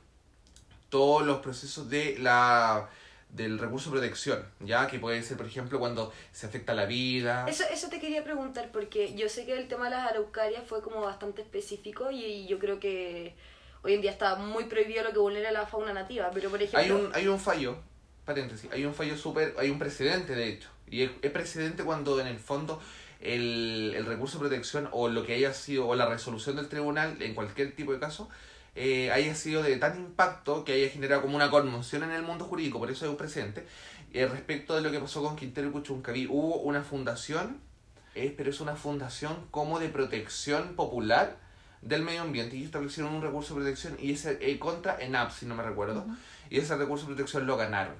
todos 0.89 1.25
los 1.25 1.39
procesos 1.39 1.89
de 1.89 2.17
la 2.19 2.89
del 3.35 3.59
recurso 3.59 3.89
de 3.89 3.99
protección, 3.99 4.43
¿ya? 4.61 4.87
Que 4.87 4.97
puede 4.97 5.21
ser, 5.21 5.37
por 5.37 5.45
ejemplo, 5.45 5.77
cuando 5.79 6.13
se 6.31 6.47
afecta 6.47 6.73
la 6.73 6.85
vida. 6.85 7.45
Eso, 7.47 7.63
eso 7.71 7.89
te 7.89 7.99
quería 7.99 8.23
preguntar 8.23 8.69
porque 8.71 9.13
yo 9.15 9.27
sé 9.27 9.45
que 9.45 9.57
el 9.57 9.67
tema 9.67 9.85
de 9.85 9.91
las 9.91 10.09
araucarias 10.11 10.63
fue 10.65 10.81
como 10.81 11.01
bastante 11.01 11.41
específico 11.41 12.11
y 12.11 12.47
yo 12.47 12.59
creo 12.59 12.79
que 12.79 13.35
hoy 13.83 13.93
en 13.93 14.01
día 14.01 14.11
está 14.11 14.35
muy 14.35 14.65
prohibido 14.65 15.03
lo 15.03 15.11
que 15.11 15.19
vulnera 15.19 15.51
la 15.51 15.65
fauna 15.65 15.93
nativa, 15.93 16.31
pero 16.33 16.49
por 16.49 16.61
ejemplo... 16.61 16.79
Hay 16.79 16.91
un, 16.91 17.11
hay 17.13 17.27
un 17.27 17.39
fallo, 17.39 17.77
paréntesis, 18.23 18.71
hay 18.71 18.85
un 18.85 18.93
fallo 18.93 19.17
súper, 19.17 19.53
hay 19.59 19.69
un 19.69 19.79
precedente 19.79 20.33
de 20.33 20.49
hecho, 20.49 20.69
y 20.89 21.03
es, 21.03 21.11
es 21.21 21.31
precedente 21.31 21.83
cuando 21.83 22.19
en 22.19 22.27
el 22.27 22.39
fondo 22.39 22.81
el, 23.21 23.93
el 23.95 24.05
recurso 24.05 24.37
de 24.37 24.47
protección 24.47 24.87
o 24.91 25.09
lo 25.09 25.25
que 25.25 25.33
haya 25.33 25.53
sido, 25.53 25.87
o 25.87 25.95
la 25.95 26.07
resolución 26.07 26.55
del 26.55 26.69
tribunal 26.69 27.21
en 27.21 27.35
cualquier 27.35 27.75
tipo 27.75 27.91
de 27.91 27.99
caso, 27.99 28.29
eh, 28.75 29.11
haya 29.11 29.33
sido 29.35 29.63
de 29.63 29.77
tan 29.77 29.97
impacto 29.97 30.63
que 30.63 30.73
haya 30.73 30.89
generado 30.89 31.21
como 31.21 31.35
una 31.35 31.49
conmoción 31.49 32.03
en 32.03 32.11
el 32.11 32.21
mundo 32.21 32.45
jurídico, 32.45 32.79
por 32.79 32.91
eso 32.91 33.05
es 33.05 33.11
un 33.11 33.17
precedente, 33.17 33.65
eh, 34.15 34.27
respecto 34.27 34.75
de 34.75 34.81
lo 34.81 34.91
que 34.91 34.99
pasó 35.01 35.21
con 35.21 35.35
Quintero 35.35 35.67
y 35.67 35.71
Puchuncaví, 35.71 36.27
hubo 36.27 36.61
una 36.61 36.83
fundación, 36.83 37.59
eh, 38.15 38.33
pero 38.37 38.49
es 38.49 38.61
una 38.61 38.77
fundación 38.77 39.35
como 39.51 39.77
de 39.77 39.89
protección 39.89 40.77
popular 40.77 41.35
del 41.81 42.01
medio 42.01 42.21
ambiente. 42.21 42.55
Y 42.55 42.63
establecieron 42.63 43.13
un 43.13 43.21
recurso 43.21 43.55
de 43.55 43.61
protección 43.61 43.97
y 43.99 44.13
ese 44.13 44.37
eh, 44.39 44.57
contra 44.57 44.97
ENAP, 45.01 45.31
si 45.31 45.45
no 45.45 45.53
me 45.53 45.63
recuerdo, 45.63 46.05
y 46.49 46.59
ese 46.59 46.77
recurso 46.77 47.07
de 47.07 47.15
protección 47.15 47.45
lo 47.45 47.57
ganaron. 47.57 47.95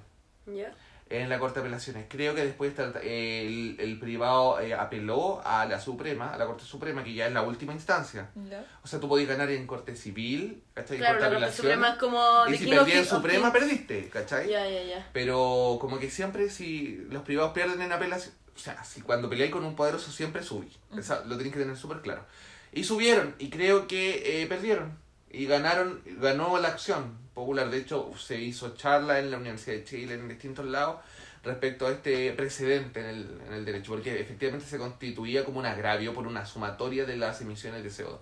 ¿Ya? 0.46 0.74
En 1.08 1.30
la 1.30 1.38
Corte 1.40 1.60
de 1.60 1.68
Apelaciones. 1.68 2.06
Creo 2.10 2.34
que 2.34 2.44
después 2.44 2.74
el, 3.04 3.76
el 3.80 4.00
privado 4.00 4.60
eh, 4.60 4.74
apeló 4.74 5.40
a 5.46 5.66
la 5.66 5.80
Suprema, 5.80 6.34
a 6.34 6.38
la 6.38 6.46
Corte 6.48 6.64
Suprema, 6.64 7.04
que 7.04 7.14
ya 7.14 7.28
es 7.28 7.34
la 7.34 7.44
última 7.44 7.74
instancia. 7.74 8.32
¿Ya? 8.50 8.66
O 8.84 8.88
sea, 8.88 9.00
tú 9.00 9.08
podías 9.08 9.30
ganar 9.30 9.50
en 9.52 9.68
Corte 9.68 9.96
Civil, 9.96 10.64
¿cachai? 10.74 10.98
En 10.98 11.04
Corte 11.04 11.14
de 11.16 11.20
la 11.22 11.30
Corte 11.30 11.36
Apelaciones. 11.36 11.56
Suprema 11.56 11.90
es 11.90 11.96
como... 11.98 12.48
Y 12.48 12.58
si 12.58 12.68
perdías 12.68 12.98
en 12.98 13.06
Suprema, 13.06 13.54
perdiste, 13.54 14.10
¿cachai? 14.10 14.50
Ya, 14.50 14.68
ya, 14.68 14.84
ya. 14.84 15.10
Pero 15.14 15.78
como 15.80 16.00
que 16.00 16.10
siempre 16.10 16.50
si 16.50 17.06
los 17.12 17.22
privados 17.24 17.52
pierden 17.54 17.82
en 17.84 17.92
apelación, 17.92 18.34
o 18.56 18.60
sea, 18.60 18.84
si 18.84 19.02
cuando 19.02 19.30
peleáis 19.30 19.52
con 19.52 19.64
un 19.64 19.76
poderoso 19.76 20.12
siempre 20.12 20.42
subí. 20.42 20.72
Esa- 20.98 21.24
lo 21.26 21.38
tenéis 21.38 21.54
que 21.54 21.62
tener 21.62 21.78
súper 21.78 22.02
claro. 22.02 22.26
Y 22.72 22.84
subieron, 22.84 23.36
y 23.38 23.50
creo 23.50 23.88
que 23.88 24.42
eh, 24.42 24.48
perdieron. 24.48 24.98
Y 25.30 25.46
ganaron, 25.46 26.02
ganó 26.20 26.58
la 26.60 26.70
acción 26.70 27.18
popular. 27.36 27.70
De 27.70 27.78
hecho, 27.78 28.12
se 28.18 28.42
hizo 28.42 28.76
charla 28.76 29.20
en 29.20 29.30
la 29.30 29.38
Universidad 29.38 29.76
de 29.76 29.84
Chile, 29.84 30.16
en 30.16 30.28
distintos 30.28 30.66
lados, 30.66 31.02
respecto 31.44 31.86
a 31.86 31.92
este 31.92 32.32
precedente 32.34 33.02
en 33.02 33.06
el, 33.06 33.42
en 33.48 33.54
el 33.54 33.66
derecho, 33.66 33.92
porque 33.92 34.20
efectivamente 34.20 34.66
se 34.66 34.80
constituía 34.80 35.46
como 35.46 35.60
un 35.60 35.68
agravio 35.68 36.14
por 36.14 36.26
una 36.26 36.46
sumatoria 36.46 37.06
de 37.06 37.18
las 37.18 37.42
emisiones 37.42 37.84
de 37.84 37.92
CO2. 37.92 38.18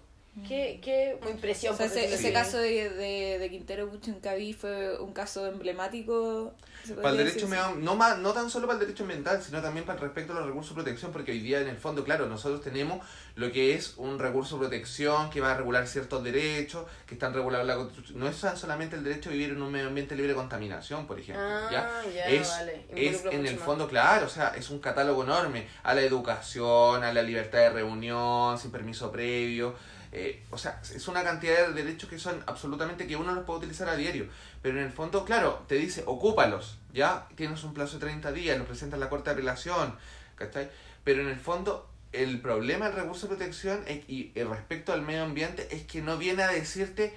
Qué, 0.47 0.79
qué 0.81 1.17
muy 1.21 1.31
impresión. 1.31 1.75
O 1.75 1.77
sea, 1.77 1.87
por 1.87 1.95
ese, 1.95 2.11
ese 2.11 2.33
caso 2.33 2.57
de, 2.57 2.89
de, 2.89 3.37
de 3.37 3.49
Quintero 3.51 3.87
Puchuncaví 3.89 4.53
fue 4.53 4.99
un 4.99 5.13
caso 5.13 5.45
emblemático. 5.45 6.55
Para 6.95 7.11
el 7.11 7.17
derecho 7.17 7.47
no, 7.77 7.95
más, 7.95 8.17
no 8.17 8.33
tan 8.33 8.49
solo 8.49 8.65
para 8.65 8.79
el 8.79 8.85
derecho 8.85 9.03
ambiental, 9.03 9.41
sino 9.43 9.61
también 9.61 9.85
para 9.85 9.99
el 9.99 10.03
respecto 10.03 10.33
a 10.33 10.37
los 10.37 10.47
recursos 10.47 10.75
de 10.75 10.81
protección, 10.81 11.11
porque 11.11 11.31
hoy 11.31 11.39
día 11.39 11.61
en 11.61 11.67
el 11.67 11.77
fondo, 11.77 12.03
claro, 12.03 12.25
nosotros 12.25 12.61
tenemos 12.61 13.05
lo 13.35 13.51
que 13.51 13.75
es 13.75 13.93
un 13.97 14.17
recurso 14.17 14.55
de 14.55 14.61
protección 14.61 15.29
que 15.29 15.39
va 15.39 15.51
a 15.51 15.57
regular 15.57 15.87
ciertos 15.87 16.23
derechos, 16.23 16.87
que 17.05 17.13
están 17.13 17.33
regulados 17.33 17.63
en 17.63 17.67
la 17.67 17.75
Constitución. 17.75 18.19
No 18.19 18.27
es 18.27 18.35
solamente 18.35 18.95
el 18.95 19.03
derecho 19.03 19.29
a 19.29 19.33
vivir 19.33 19.51
en 19.51 19.61
un 19.61 19.71
medio 19.71 19.87
ambiente 19.87 20.15
libre 20.15 20.29
de 20.29 20.35
contaminación, 20.35 21.05
por 21.05 21.19
ejemplo. 21.19 21.45
Ah, 21.45 21.69
¿ya? 21.71 22.11
ya, 22.11 22.25
es, 22.25 22.49
vale. 22.49 22.85
es 22.95 23.23
en 23.25 23.45
el 23.45 23.55
más. 23.55 23.63
fondo, 23.63 23.87
claro, 23.87 24.25
o 24.25 24.29
sea, 24.29 24.49
es 24.57 24.71
un 24.71 24.79
catálogo 24.79 25.23
enorme 25.23 25.67
a 25.83 25.93
la 25.93 26.01
educación, 26.01 27.03
a 27.03 27.13
la 27.13 27.21
libertad 27.21 27.59
de 27.59 27.69
reunión, 27.69 28.57
sin 28.57 28.71
permiso 28.71 29.11
previo. 29.11 29.75
Eh, 30.15 30.43
o 30.51 30.59
sea, 30.59 30.79
es 30.83 31.07
una 31.07 31.23
cantidad 31.23 31.67
de 31.67 31.73
derechos 31.73 32.07
que 32.07 32.19
son 32.19 32.43
absolutamente 32.45 33.07
que 33.07 33.15
uno 33.15 33.33
los 33.33 33.45
puede 33.45 33.59
utilizar 33.59 33.89
a 33.89 33.95
diario. 33.95 34.27
Pero 34.61 34.79
en 34.79 34.85
el 34.85 34.91
fondo, 34.91 35.25
claro, 35.25 35.65
te 35.67 35.75
dice, 35.75 36.03
ocúpalos, 36.05 36.77
¿ya? 36.93 37.27
Tienes 37.35 37.63
un 37.63 37.73
plazo 37.73 37.97
de 37.97 38.05
30 38.05 38.31
días, 38.31 38.57
los 38.57 38.67
presentas 38.67 38.97
en 38.97 38.99
la 39.01 39.09
Corte 39.09 39.31
de 39.31 39.33
Apelación, 39.33 39.95
¿cachai? 40.35 40.69
Pero 41.03 41.23
en 41.23 41.29
el 41.29 41.35
fondo, 41.35 41.89
el 42.11 42.39
problema 42.41 42.85
del 42.85 42.95
recurso 42.95 43.27
de 43.27 43.35
protección 43.35 43.83
y 44.07 44.31
eh, 44.35 44.45
respecto 44.45 44.93
al 44.93 45.01
medio 45.01 45.23
ambiente 45.23 45.67
es 45.71 45.83
que 45.83 46.03
no 46.03 46.17
viene 46.17 46.43
a 46.43 46.51
decirte 46.51 47.15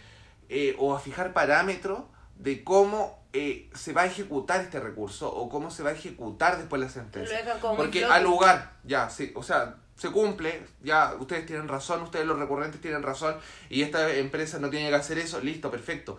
eh, 0.48 0.74
o 0.78 0.96
a 0.96 1.00
fijar 1.00 1.34
parámetros 1.34 2.00
de 2.38 2.64
cómo 2.64 3.26
eh, 3.32 3.70
se 3.74 3.92
va 3.92 4.02
a 4.02 4.06
ejecutar 4.06 4.60
este 4.60 4.80
recurso 4.80 5.32
o 5.32 5.48
cómo 5.48 5.70
se 5.70 5.82
va 5.82 5.90
a 5.90 5.92
ejecutar 5.92 6.58
después 6.58 6.80
la 6.80 6.88
sentencia. 6.88 7.38
Porque 7.76 8.04
al 8.04 8.24
lugar, 8.24 8.72
ya, 8.84 9.10
sí, 9.10 9.32
o 9.34 9.42
sea, 9.42 9.76
se 9.96 10.10
cumple, 10.10 10.62
ya, 10.82 11.14
ustedes 11.18 11.46
tienen 11.46 11.68
razón, 11.68 12.02
ustedes 12.02 12.26
los 12.26 12.38
recurrentes 12.38 12.80
tienen 12.80 13.02
razón, 13.02 13.36
y 13.70 13.82
esta 13.82 14.14
empresa 14.14 14.58
no 14.58 14.70
tiene 14.70 14.88
que 14.90 14.94
hacer 14.94 15.18
eso, 15.18 15.40
listo, 15.40 15.70
perfecto. 15.70 16.18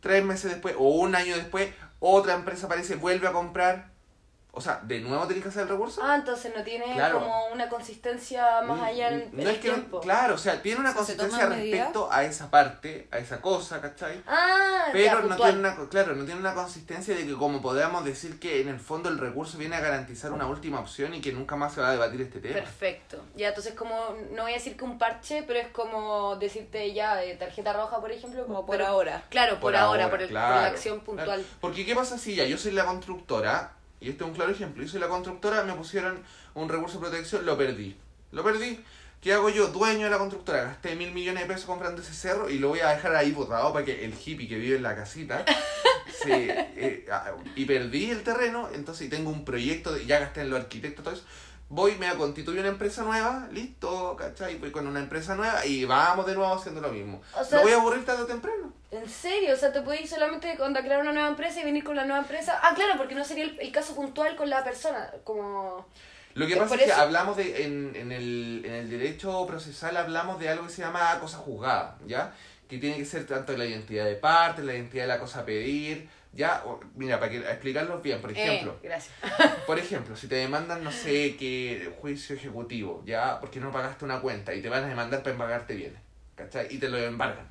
Tres 0.00 0.24
meses 0.24 0.52
después, 0.52 0.74
o 0.78 0.88
un 0.90 1.14
año 1.14 1.36
después, 1.36 1.70
otra 1.98 2.34
empresa 2.34 2.66
aparece, 2.66 2.94
vuelve 2.94 3.26
a 3.26 3.32
comprar, 3.32 3.90
O 4.58 4.60
sea, 4.62 4.80
de 4.82 5.00
nuevo 5.00 5.26
tenés 5.26 5.42
que 5.42 5.50
hacer 5.50 5.64
el 5.64 5.68
recurso. 5.68 6.00
Ah, 6.02 6.16
entonces 6.16 6.50
no 6.56 6.62
tiene 6.64 6.86
Claro. 6.94 7.18
como 7.20 7.48
una 7.52 7.68
consistencia 7.68 8.62
más 8.62 8.80
allá 8.82 9.08
en, 9.10 9.28
no 9.32 9.42
en 9.42 9.48
es 9.48 9.54
el 9.54 9.60
que 9.60 9.68
no- 9.68 9.74
tiempo. 9.74 10.00
claro, 10.00 10.34
o 10.34 10.38
sea, 10.38 10.62
tiene 10.62 10.80
una 10.80 10.92
O 10.92 10.94
sea, 10.94 11.04
se 11.04 11.16
consistencia 11.16 11.48
respecto 11.50 12.08
a 12.10 12.24
esa 12.24 12.50
parte, 12.50 13.06
a 13.10 13.18
esa 13.18 13.42
cosa, 13.42 13.82
¿cachai? 13.82 14.22
Ah, 14.26 14.84
ya, 14.86 14.92
Pero 14.92 15.22
no 15.24 15.36
tiene 15.36 15.58
una, 15.58 15.76
co- 15.76 15.88
claro, 15.90 16.14
no 16.14 16.24
tiene 16.24 16.40
una 16.40 16.54
consistencia 16.54 17.14
de 17.14 17.26
que 17.26 17.34
como 17.34 17.60
podamos 17.60 18.02
decir 18.06 18.38
que 18.40 18.62
en 18.62 18.68
el 18.68 18.80
fondo 18.80 19.10
el 19.10 19.18
recurso 19.18 19.58
viene 19.58 19.76
a 19.76 19.80
garantizar 19.80 20.32
una 20.32 20.46
última 20.46 20.80
opción 20.80 21.12
y 21.12 21.20
que 21.20 21.32
nunca 21.32 21.54
más 21.56 21.74
se 21.74 21.82
va 21.82 21.88
a 21.88 21.92
debatir 21.92 22.22
este 22.22 22.40
tema. 22.40 22.54
Perfecto. 22.54 23.22
Ya, 23.36 23.48
entonces 23.48 23.74
como, 23.74 23.94
no 24.32 24.44
voy 24.44 24.52
a 24.52 24.54
decir 24.54 24.74
que 24.76 24.84
un 24.84 24.96
parche, 24.98 25.42
pero 25.46 25.58
es 25.60 25.68
como 25.68 26.36
decirte 26.36 26.94
ya 26.94 27.16
de 27.16 27.34
tarjeta 27.36 27.74
roja, 27.74 28.00
por 28.00 28.10
ejemplo. 28.10 28.46
Como 28.46 28.64
por 28.64 28.76
pero- 28.78 28.86
ahora. 28.88 29.22
Claro, 29.28 29.60
por, 29.60 29.76
ahora, 29.76 30.08
por, 30.08 30.22
el- 30.22 30.28
por 30.28 30.32
la 30.34 30.64
acción 30.66 31.00
puntual. 31.00 31.26
claro. 31.40 31.42
Porque 31.60 31.84
¿qué 31.84 31.94
pasa 31.94 32.16
si 32.16 32.34
ya 32.36 32.44
yo 32.44 32.56
soy 32.56 32.72
la 32.72 32.86
constructora, 32.86 33.72
y 34.06 34.10
este 34.10 34.22
es 34.22 34.30
un 34.30 34.36
claro 34.36 34.52
ejemplo, 34.52 34.84
yo 34.84 34.88
soy 34.88 35.00
la 35.00 35.08
constructora, 35.08 35.64
me 35.64 35.72
pusieron 35.72 36.20
un 36.54 36.68
recurso 36.68 37.00
de 37.00 37.08
protección, 37.08 37.44
lo 37.44 37.58
perdí. 37.58 37.96
Lo 38.30 38.44
perdí. 38.44 38.78
¿Qué 39.20 39.32
hago 39.32 39.48
yo? 39.48 39.66
Dueño 39.66 40.04
de 40.04 40.10
la 40.10 40.18
constructora, 40.18 40.62
gasté 40.62 40.94
mil 40.94 41.10
millones 41.10 41.42
de 41.42 41.48
pesos 41.48 41.64
comprando 41.64 42.00
ese 42.02 42.14
cerro 42.14 42.48
y 42.48 42.58
lo 42.58 42.68
voy 42.68 42.78
a 42.78 42.90
dejar 42.90 43.16
ahí 43.16 43.32
botado 43.32 43.72
para 43.72 43.84
que 43.84 44.04
el 44.04 44.14
hippie 44.14 44.46
que 44.46 44.58
vive 44.58 44.76
en 44.76 44.84
la 44.84 44.94
casita 44.94 45.44
se, 46.22 46.50
eh, 46.76 47.06
ah, 47.10 47.32
y 47.56 47.64
perdí 47.64 48.10
el 48.10 48.22
terreno, 48.22 48.68
entonces 48.72 49.08
y 49.08 49.10
tengo 49.10 49.30
un 49.30 49.44
proyecto, 49.44 49.92
de, 49.92 50.06
ya 50.06 50.20
gasté 50.20 50.42
en 50.42 50.50
los 50.50 50.60
arquitectos, 50.60 51.04
todo 51.04 51.14
eso. 51.14 51.24
Voy, 51.68 51.96
me 51.96 52.08
constituyo 52.14 52.60
una 52.60 52.68
empresa 52.68 53.02
nueva, 53.02 53.48
listo, 53.50 54.14
¿cachai? 54.16 54.56
Voy 54.58 54.70
con 54.70 54.86
una 54.86 55.00
empresa 55.00 55.34
nueva 55.34 55.66
y 55.66 55.84
vamos 55.84 56.24
de 56.26 56.34
nuevo 56.34 56.54
haciendo 56.54 56.80
lo 56.80 56.90
mismo. 56.90 57.20
O 57.38 57.42
sea, 57.44 57.58
¿Lo 57.58 57.64
voy 57.64 57.72
a 57.72 57.76
aburrir 57.76 58.04
tarde 58.04 58.22
o 58.22 58.26
temprano? 58.26 58.72
¿En 58.92 59.08
serio? 59.08 59.52
O 59.52 59.56
sea, 59.56 59.72
te 59.72 59.82
puedes 59.82 60.02
ir 60.02 60.08
solamente 60.08 60.54
cuando 60.56 60.78
crear 60.80 61.00
una 61.00 61.12
nueva 61.12 61.28
empresa 61.28 61.60
y 61.60 61.64
venir 61.64 61.82
con 61.82 61.96
la 61.96 62.04
nueva 62.04 62.20
empresa. 62.22 62.60
Ah, 62.62 62.72
claro, 62.74 62.92
porque 62.96 63.16
no 63.16 63.24
sería 63.24 63.44
el, 63.44 63.58
el 63.58 63.72
caso 63.72 63.96
puntual 63.96 64.36
con 64.36 64.48
la 64.48 64.62
persona. 64.62 65.10
Como. 65.24 65.84
Lo 66.34 66.46
que 66.46 66.56
pasa 66.56 66.76
es 66.76 66.82
que 66.82 66.90
eso- 66.90 67.00
hablamos 67.00 67.36
de, 67.36 67.64
en, 67.64 67.96
en, 67.96 68.12
el, 68.12 68.62
en 68.64 68.72
el 68.74 68.90
derecho 68.90 69.44
procesal 69.46 69.96
hablamos 69.96 70.38
de 70.38 70.48
algo 70.50 70.66
que 70.66 70.72
se 70.72 70.82
llama 70.82 71.18
cosa 71.18 71.38
juzgada, 71.38 71.96
¿ya? 72.06 72.32
Que 72.68 72.78
tiene 72.78 72.96
que 72.96 73.04
ser 73.06 73.26
tanto 73.26 73.56
la 73.56 73.64
identidad 73.64 74.04
de 74.04 74.14
parte, 74.16 74.62
la 74.62 74.74
identidad 74.74 75.04
de 75.04 75.08
la 75.08 75.18
cosa 75.18 75.40
a 75.40 75.44
pedir, 75.44 76.08
¿ya? 76.36 76.62
O- 76.66 76.78
mira, 76.94 77.18
para 77.18 77.30
que, 77.32 77.38
explicarlo 77.38 78.00
bien, 78.00 78.20
por 78.20 78.30
ejemplo, 78.30 78.72
Eh, 78.82 78.86
gracias. 78.88 79.12
por 79.66 79.78
ejemplo, 79.78 80.14
si 80.16 80.28
te 80.28 80.36
demandan, 80.36 80.84
no 80.84 80.92
sé, 80.92 81.36
que 81.36 81.92
juicio 82.00 82.36
ejecutivo, 82.36 83.02
¿ya? 83.06 83.40
Porque 83.40 83.58
no 83.60 83.72
pagaste 83.72 84.04
una 84.04 84.20
cuenta 84.20 84.54
y 84.54 84.62
te 84.62 84.68
van 84.68 84.84
a 84.84 84.88
demandar 84.88 85.20
para 85.22 85.32
embargarte 85.32 85.74
bienes, 85.74 86.00
¿cachai? 86.34 86.68
Y 86.70 86.78
te 86.78 86.88
lo 86.88 86.98
embargan, 86.98 87.48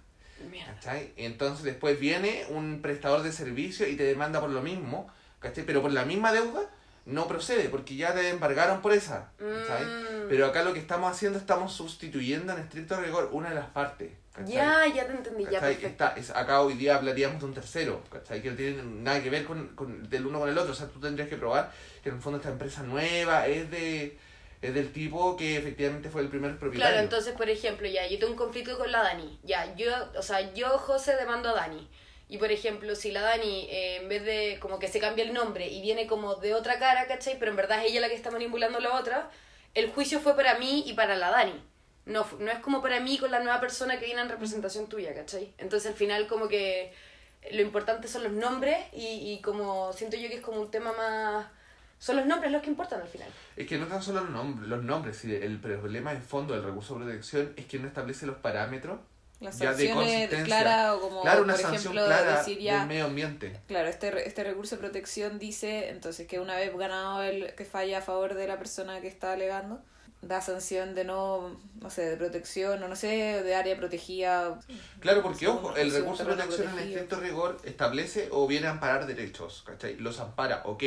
Mierda. 0.50 0.74
¿cachai? 0.76 1.14
Entonces 1.18 1.64
después 1.66 2.00
viene 2.00 2.46
un 2.50 2.82
prestador 2.82 3.24
de 3.24 3.32
servicio 3.32 3.88
y 3.88 3.96
te 3.96 4.04
demanda 4.04 4.40
por 4.40 4.50
lo 4.52 4.62
mismo, 4.62 5.12
¿cachai? 5.40 5.66
Pero 5.66 5.82
por 5.82 5.92
la 5.92 6.06
misma 6.06 6.32
deuda 6.32 6.62
no 7.06 7.28
procede, 7.28 7.70
porque 7.70 7.96
ya 7.96 8.14
te 8.16 8.30
embargaron 8.30 8.82
por 8.82 8.92
esa, 8.94 9.32
¿cachai? 9.38 9.86
Mm. 9.86 10.28
Pero 10.30 10.48
acá 10.48 10.64
lo 10.64 10.74
que 10.74 10.80
estamos 10.80 11.12
haciendo, 11.12 11.38
estamos 11.38 11.72
sustituyendo 11.74 12.54
en 12.54 12.60
estricto 12.60 13.00
rigor 13.00 13.30
una 13.32 13.50
de 13.50 13.56
las 13.56 13.68
partes, 13.68 14.12
¿cachai? 14.36 14.54
Ya, 14.54 14.86
ya 14.94 15.08
te 15.08 15.14
entendí, 15.14 15.44
ya, 15.46 15.60
perfecto. 15.60 15.88
Está, 15.88 16.14
es, 16.16 16.30
acá 16.30 16.62
hoy 16.62 16.74
día 16.74 16.96
hablaríamos 16.96 17.40
de 17.40 17.46
un 17.46 17.54
tercero, 17.54 18.04
¿cachai? 18.12 18.42
Que 18.42 18.52
no 18.52 18.56
tiene 18.56 18.84
nada 18.84 19.24
que 19.24 19.30
ver 19.30 19.46
con, 19.46 19.70
con 19.70 20.10
del 20.10 20.26
uno 20.26 20.40
con 20.40 20.50
el 20.50 20.58
otro. 20.58 20.74
O 20.74 20.76
sea, 20.76 20.88
tú 20.88 21.00
tendrías 21.00 21.30
que 21.30 21.38
probar 21.38 21.72
que 22.04 22.10
en 22.10 22.16
el 22.16 22.22
fondo 22.22 22.38
esta 22.38 22.50
empresa 22.50 22.84
nueva 22.84 23.48
es 23.48 23.72
de 23.72 24.18
es 24.62 24.74
del 24.74 24.92
tipo 24.92 25.36
que 25.36 25.58
efectivamente 25.58 26.10
fue 26.10 26.22
el 26.22 26.30
primer 26.30 26.58
propietario. 26.58 26.94
Claro, 26.94 27.04
entonces, 27.04 27.34
por 27.34 27.50
ejemplo, 27.50 27.88
ya, 27.88 28.08
yo 28.08 28.18
tengo 28.18 28.32
un 28.32 28.38
conflicto 28.38 28.78
con 28.78 28.92
la 28.92 29.04
Dani. 29.04 29.40
Ya, 29.44 29.76
yo, 29.76 29.92
o 30.18 30.22
sea, 30.22 30.54
yo, 30.54 30.70
José, 30.78 31.16
demando 31.16 31.50
a 31.50 31.54
Dani. 31.54 31.88
Y, 32.28 32.38
por 32.38 32.52
ejemplo, 32.52 32.96
si 32.96 33.12
la 33.12 33.22
Dani, 33.22 33.68
eh, 33.70 33.98
en 33.98 34.10
vez 34.10 34.26
de 34.26 34.58
como 34.60 34.80
que 34.80 34.88
se 34.88 35.00
cambia 35.00 35.24
el 35.24 35.34
nombre 35.34 35.68
y 35.68 35.82
viene 35.82 36.08
como 36.08 36.36
de 36.36 36.56
otra 36.56 36.80
cara, 36.80 37.06
¿cachai? 37.08 37.38
Pero 37.38 37.52
en 37.52 37.58
verdad 37.58 37.84
es 37.84 37.92
ella 37.92 38.02
la 38.02 38.10
que 38.10 38.16
está 38.16 38.32
manipulando 38.32 38.80
a 38.80 38.82
la 38.82 38.94
otra, 38.96 39.30
el 39.76 39.92
juicio 39.92 40.20
fue 40.20 40.36
para 40.36 40.58
mí 40.58 40.84
y 40.88 40.94
para 40.94 41.16
la 41.16 41.30
Dani. 41.30 41.64
No, 42.06 42.24
fu- 42.24 42.38
no 42.40 42.52
es 42.52 42.60
como 42.60 42.82
para 42.82 43.00
mí 43.00 43.18
con 43.18 43.32
la 43.32 43.40
nueva 43.40 43.60
persona 43.60 44.00
que 44.00 44.06
viene 44.06 44.22
en 44.22 44.30
representación 44.30 44.88
tuya, 44.88 45.14
¿cachai? 45.16 45.54
Entonces, 45.58 45.90
al 45.92 45.98
final, 45.98 46.28
como 46.28 46.48
que 46.48 46.94
lo 47.52 47.62
importante 47.62 48.08
son 48.08 48.24
los 48.24 48.32
nombres 48.34 48.78
y, 48.94 49.06
y 49.34 49.42
como 49.42 49.92
siento 49.94 50.16
yo 50.18 50.28
que 50.30 50.36
es 50.36 50.42
como 50.42 50.62
un 50.62 50.72
tema 50.72 50.92
más... 50.94 51.48
Son 51.98 52.18
los 52.18 52.26
nombres 52.26 52.52
los 52.52 52.62
que 52.62 52.70
importan 52.70 53.02
al 53.02 53.08
final. 53.08 53.30
Es 53.56 53.66
que 53.68 53.78
no 53.78 53.88
tan 53.88 54.04
solo 54.04 54.22
los 54.22 54.30
nombres, 54.30 54.68
los 54.68 54.84
nombres 54.84 55.18
si 55.18 55.34
el 55.34 55.60
problema 55.60 56.14
de 56.14 56.20
fondo 56.22 56.54
del 56.54 56.64
recurso 56.64 56.96
de 57.00 57.06
protección 57.06 57.54
es 57.56 57.66
que 57.66 57.80
no 57.80 57.88
establece 57.88 58.26
los 58.28 58.36
parámetros 58.38 59.00
Las 59.40 59.58
ya 59.58 59.74
de 59.74 59.90
consistencia. 59.92 60.44
claras 60.44 60.92
o 60.96 61.00
como, 61.00 61.22
claro, 61.22 61.44
una 61.44 61.54
por 61.54 61.62
sanción 61.62 61.94
ejemplo, 61.94 62.06
clara 62.06 62.38
decir 62.40 62.60
ya... 62.60 62.80
del 62.80 62.88
medio 62.90 63.06
ambiente. 63.06 63.60
Claro, 63.68 63.88
este, 63.88 64.12
re- 64.12 64.28
este 64.28 64.44
recurso 64.44 64.76
de 64.76 64.82
protección 64.82 65.40
dice 65.40 65.90
entonces 65.90 66.28
que 66.28 66.40
una 66.40 66.56
vez 66.58 66.76
ganado 66.78 67.24
el 67.24 67.56
que 67.56 67.66
falla 67.66 68.00
a 68.00 68.02
favor 68.02 68.34
de 68.36 68.46
la 68.48 68.58
persona 68.60 69.00
que 69.02 69.08
está 69.08 69.32
alegando, 69.32 69.82
da 70.28 70.42
sanción 70.42 70.96
de 70.96 71.04
no, 71.06 71.60
no 71.82 71.90
sé, 71.90 72.10
de 72.10 72.18
protección 72.18 72.82
o 72.84 72.88
no 72.88 72.96
sé, 72.96 73.08
de 73.44 73.56
área 73.56 73.78
protegida. 73.78 74.60
Claro, 75.00 75.22
porque 75.22 75.48
ojo, 75.48 75.76
el 75.76 75.92
recurso 75.92 76.24
de 76.26 76.34
protección 76.34 76.70
en 76.80 76.80
estricto 76.88 77.20
rigor 77.20 77.58
establece 77.64 78.30
o 78.32 78.48
viene 78.48 78.68
a 78.68 78.72
amparar 78.72 79.06
derechos, 79.08 79.64
¿cachai? 79.66 79.96
Los 79.98 80.20
ampara, 80.20 80.62
ok, 80.66 80.84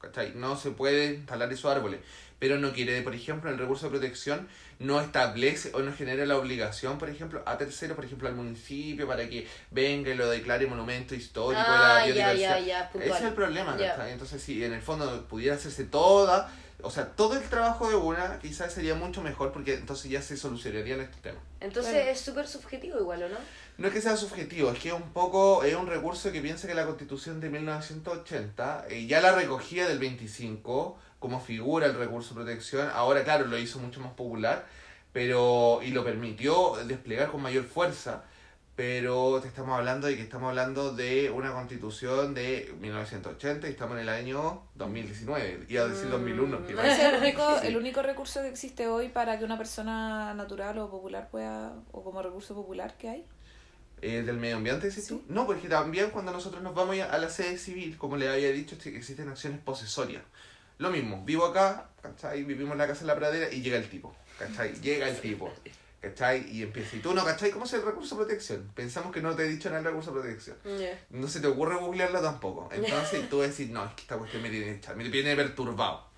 ¿cachai? 0.00 0.32
No 0.34 0.56
se 0.56 0.70
puede 0.70 1.14
instalar 1.14 1.52
esos 1.52 1.70
árboles, 1.70 2.00
pero 2.38 2.58
no 2.58 2.72
quiere, 2.72 3.00
por 3.02 3.14
ejemplo, 3.14 3.50
el 3.50 3.56
recurso 3.58 3.86
de 3.86 3.90
protección 3.98 4.48
no 4.80 5.00
establece 5.00 5.70
o 5.72 5.80
no 5.80 5.92
genera 5.94 6.26
la 6.26 6.36
obligación, 6.36 6.98
por 6.98 7.08
ejemplo, 7.08 7.42
a 7.46 7.56
terceros, 7.56 7.94
por 7.96 8.04
ejemplo, 8.04 8.28
al 8.28 8.34
municipio 8.34 9.06
para 9.06 9.26
que 9.28 9.46
venga 9.70 10.10
y 10.10 10.14
lo 10.14 10.28
declare 10.28 10.66
monumento 10.66 11.14
histórico 11.14 11.62
de 11.62 11.66
Ah, 11.68 11.94
la 11.94 11.98
ya, 12.00 12.12
biodiversidad. 12.12 12.58
ya, 12.58 12.66
ya, 12.66 12.90
puntual. 12.90 13.12
Ese 13.12 13.18
es 13.22 13.28
el 13.30 13.34
problema, 13.34 13.78
Ya. 13.78 13.92
¿cachai? 13.92 14.12
Entonces, 14.12 14.42
si 14.42 14.62
en 14.62 14.74
el 14.74 14.82
fondo 14.82 15.26
pudiera 15.28 15.54
hacerse 15.54 15.84
toda, 15.84 16.52
o 16.84 16.90
sea, 16.90 17.06
todo 17.06 17.34
el 17.34 17.42
trabajo 17.42 17.88
de 17.88 17.96
una, 17.96 18.38
quizás 18.38 18.72
sería 18.72 18.94
mucho 18.94 19.22
mejor 19.22 19.52
porque 19.52 19.74
entonces 19.74 20.10
ya 20.10 20.22
se 20.22 20.36
solucionarían 20.36 21.00
estos 21.00 21.20
temas. 21.22 21.42
Entonces 21.60 21.92
Claro. 21.92 22.10
es 22.10 22.20
súper 22.20 22.46
subjetivo 22.46 22.98
igual, 22.98 23.22
¿o 23.24 23.28
no? 23.28 23.36
No 23.78 23.88
es 23.88 23.92
que 23.94 24.00
sea 24.00 24.16
subjetivo, 24.16 24.70
es 24.70 24.78
que 24.78 24.88
es 24.88 24.94
un 24.94 25.12
poco, 25.12 25.64
es 25.64 25.74
un 25.74 25.86
recurso 25.86 26.30
que 26.30 26.40
piensa 26.40 26.68
que 26.68 26.74
la 26.74 26.86
constitución 26.86 27.40
de 27.40 27.50
1980 27.50 28.86
eh, 28.88 29.06
ya 29.06 29.20
la 29.20 29.32
recogía 29.34 29.88
del 29.88 29.98
25 29.98 30.98
como 31.18 31.40
figura 31.40 31.86
el 31.86 31.94
recurso 31.94 32.34
de 32.34 32.44
protección, 32.44 32.90
ahora 32.92 33.24
claro 33.24 33.46
lo 33.46 33.56
hizo 33.58 33.78
mucho 33.78 34.00
más 34.00 34.12
popular, 34.12 34.66
pero 35.12 35.80
y 35.82 35.90
lo 35.90 36.04
permitió 36.04 36.74
desplegar 36.86 37.30
con 37.30 37.40
mayor 37.40 37.64
fuerza, 37.64 38.24
pero 38.76 39.40
te 39.40 39.48
estamos 39.48 39.78
hablando 39.78 40.06
de 40.08 40.16
que 40.16 40.22
estamos 40.22 40.48
hablando 40.48 40.92
de 40.92 41.30
una 41.30 41.52
constitución 41.52 42.34
de 42.34 42.74
1980 42.80 43.68
y 43.68 43.70
estamos 43.70 43.94
en 43.96 44.02
el 44.02 44.08
año 44.08 44.62
2019, 44.74 45.66
iba 45.68 45.84
a 45.84 45.88
decir 45.88 46.08
2001, 46.10 46.66
que 46.66 46.72
Mm. 46.74 46.76
va 46.78 46.82
a 46.82 46.86
Ese 46.88 46.92
es 46.94 47.04
el 47.04 47.10
ser 47.12 47.20
único, 47.22 47.48
difícil. 47.48 47.68
el 47.70 47.76
único 47.76 48.02
recurso 48.02 48.42
que 48.42 48.48
existe 48.48 48.88
hoy 48.88 49.08
para 49.10 49.38
que 49.38 49.44
una 49.44 49.56
persona 49.58 50.34
natural 50.34 50.76
o 50.78 50.90
popular 50.90 51.28
pueda, 51.30 51.74
o 51.92 52.02
como 52.02 52.20
recurso 52.22 52.54
popular 52.54 52.96
que 52.98 53.08
hay. 53.10 53.24
Eh, 54.02 54.22
¿Del 54.22 54.36
medio 54.38 54.56
ambiente, 54.56 54.86
dices 54.88 55.06
tú? 55.06 55.18
Sí. 55.18 55.24
No, 55.28 55.46
porque 55.46 55.68
también 55.68 56.10
cuando 56.10 56.32
nosotros 56.32 56.60
nos 56.62 56.74
vamos 56.74 56.98
a 56.98 57.16
la 57.16 57.30
sede 57.30 57.56
civil, 57.56 57.96
como 57.96 58.16
le 58.16 58.28
había 58.28 58.50
dicho, 58.50 58.76
existen 58.84 59.28
acciones 59.28 59.60
posesorias. 59.60 60.22
Lo 60.78 60.90
mismo, 60.90 61.24
vivo 61.24 61.46
acá, 61.46 61.88
¿cachai? 62.02 62.42
Vivimos 62.42 62.72
en 62.72 62.78
la 62.78 62.88
casa 62.88 63.02
de 63.02 63.06
la 63.06 63.14
pradera 63.14 63.50
y 63.52 63.62
llega 63.62 63.78
el 63.78 63.88
tipo, 63.88 64.14
¿cachai? 64.38 64.74
Llega 64.82 65.08
el 65.08 65.18
tipo, 65.20 65.50
¿cachai? 66.04 66.48
Y 66.50 66.62
empieza, 66.62 66.96
y 66.96 67.00
tú 67.00 67.14
no, 67.14 67.24
¿cachai? 67.24 67.50
¿Cómo 67.50 67.64
es 67.64 67.72
el 67.72 67.82
recurso 67.82 68.16
de 68.16 68.24
protección? 68.24 68.70
Pensamos 68.74 69.12
que 69.12 69.20
no 69.20 69.34
te 69.34 69.44
he 69.44 69.48
dicho 69.48 69.68
nada 69.68 69.82
del 69.82 69.92
recurso 69.92 70.12
de 70.12 70.20
protección. 70.20 70.56
No 71.10 71.28
se 71.28 71.40
te 71.40 71.46
ocurre 71.46 71.76
googlearlo 71.76 72.20
tampoco. 72.20 72.68
Entonces 72.72 73.28
tú 73.30 73.40
decís, 73.40 73.70
no, 73.70 73.84
es 73.84 73.92
que 73.94 74.02
esta 74.02 74.16
cuestión 74.16 74.42
me 74.42 74.50
tiene, 74.50 74.80
me 74.96 75.10
tiene 75.10 75.36
perturbado. 75.36 76.08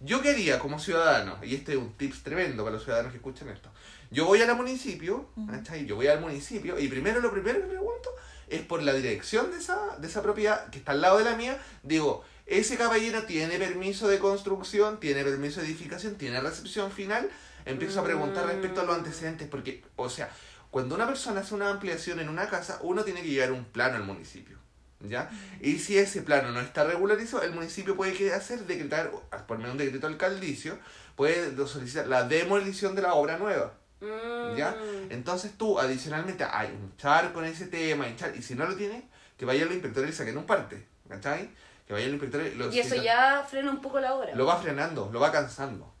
Yo 0.00 0.22
quería, 0.22 0.58
como 0.58 0.78
ciudadano, 0.78 1.38
y 1.42 1.56
este 1.56 1.72
es 1.72 1.78
un 1.78 1.92
tips 1.94 2.22
tremendo 2.22 2.62
para 2.62 2.76
los 2.76 2.84
ciudadanos 2.84 3.10
que 3.10 3.18
escuchan 3.18 3.48
esto, 3.48 3.68
yo 4.10 4.26
voy 4.26 4.40
a 4.40 4.46
la 4.46 4.54
municipio, 4.54 5.28
¿cachai? 5.50 5.86
Yo 5.86 5.96
voy 5.96 6.06
al 6.06 6.20
municipio 6.20 6.78
y 6.78 6.88
primero 6.88 7.20
lo 7.20 7.30
primero 7.30 7.60
que 7.60 7.66
pregunto 7.66 8.10
es 8.48 8.62
por 8.62 8.82
la 8.82 8.94
dirección 8.94 9.50
de 9.50 9.58
esa, 9.58 9.96
de 9.98 10.06
esa 10.06 10.22
propiedad 10.22 10.70
que 10.70 10.78
está 10.78 10.92
al 10.92 11.00
lado 11.00 11.18
de 11.18 11.24
la 11.24 11.36
mía. 11.36 11.60
Digo, 11.82 12.24
ese 12.46 12.76
caballero 12.76 13.24
tiene 13.24 13.58
permiso 13.58 14.08
de 14.08 14.18
construcción, 14.18 15.00
tiene 15.00 15.22
permiso 15.24 15.60
de 15.60 15.66
edificación, 15.66 16.14
tiene 16.14 16.40
recepción 16.40 16.90
final. 16.90 17.28
Empiezo 17.68 18.00
a 18.00 18.04
preguntar 18.04 18.46
respecto 18.46 18.80
a 18.80 18.84
los 18.84 18.96
antecedentes 18.96 19.48
porque, 19.48 19.84
o 19.96 20.08
sea, 20.08 20.30
cuando 20.70 20.94
una 20.94 21.06
persona 21.06 21.40
hace 21.40 21.54
una 21.54 21.70
ampliación 21.70 22.20
en 22.20 22.28
una 22.28 22.48
casa, 22.48 22.78
uno 22.82 23.04
tiene 23.04 23.22
que 23.22 23.28
llevar 23.28 23.52
un 23.52 23.64
plano 23.64 23.96
al 23.96 24.04
municipio. 24.04 24.58
¿Ya? 25.00 25.30
Y 25.60 25.78
si 25.78 25.96
ese 25.96 26.22
plano 26.22 26.50
no 26.50 26.60
está 26.60 26.82
regularizado, 26.82 27.44
el 27.44 27.52
municipio 27.52 27.96
puede 27.96 28.14
que 28.14 28.32
hacer 28.34 28.66
decretar, 28.66 29.12
por 29.46 29.56
medio 29.58 29.68
de 29.68 29.72
un 29.72 29.78
decreto 29.78 30.08
alcaldicio, 30.08 30.76
puede 31.14 31.54
solicitar 31.68 32.08
la 32.08 32.24
demolición 32.24 32.96
de 32.96 33.02
la 33.02 33.14
obra 33.14 33.38
nueva. 33.38 33.74
Mm. 34.00 34.56
¿Ya? 34.56 34.76
Entonces 35.10 35.52
tú, 35.56 35.78
adicionalmente, 35.78 36.44
hay 36.44 36.68
un 36.68 36.96
charco 36.96 37.38
en 37.40 37.46
ese 37.46 37.66
tema, 37.66 38.06
char- 38.16 38.34
y 38.36 38.42
si 38.42 38.56
no 38.56 38.66
lo 38.66 38.74
tienes, 38.74 39.04
que 39.36 39.44
vaya 39.44 39.64
al 39.64 39.72
inspector 39.72 40.02
y 40.02 40.08
le 40.08 40.12
saquen 40.12 40.36
un 40.36 40.46
parte, 40.46 40.84
¿cachai? 41.08 41.48
Que 41.86 41.92
vaya 41.92 42.06
al 42.06 42.12
inspector 42.12 42.42
y 42.42 42.54
lo 42.56 42.72
Y 42.72 42.80
eso 42.80 42.96
ya 42.96 43.46
frena 43.48 43.70
un 43.70 43.80
poco 43.80 44.00
la 44.00 44.14
obra. 44.14 44.34
lo 44.34 44.46
va 44.46 44.56
frenando, 44.60 45.10
lo 45.12 45.20
va 45.20 45.30
cansando. 45.30 45.94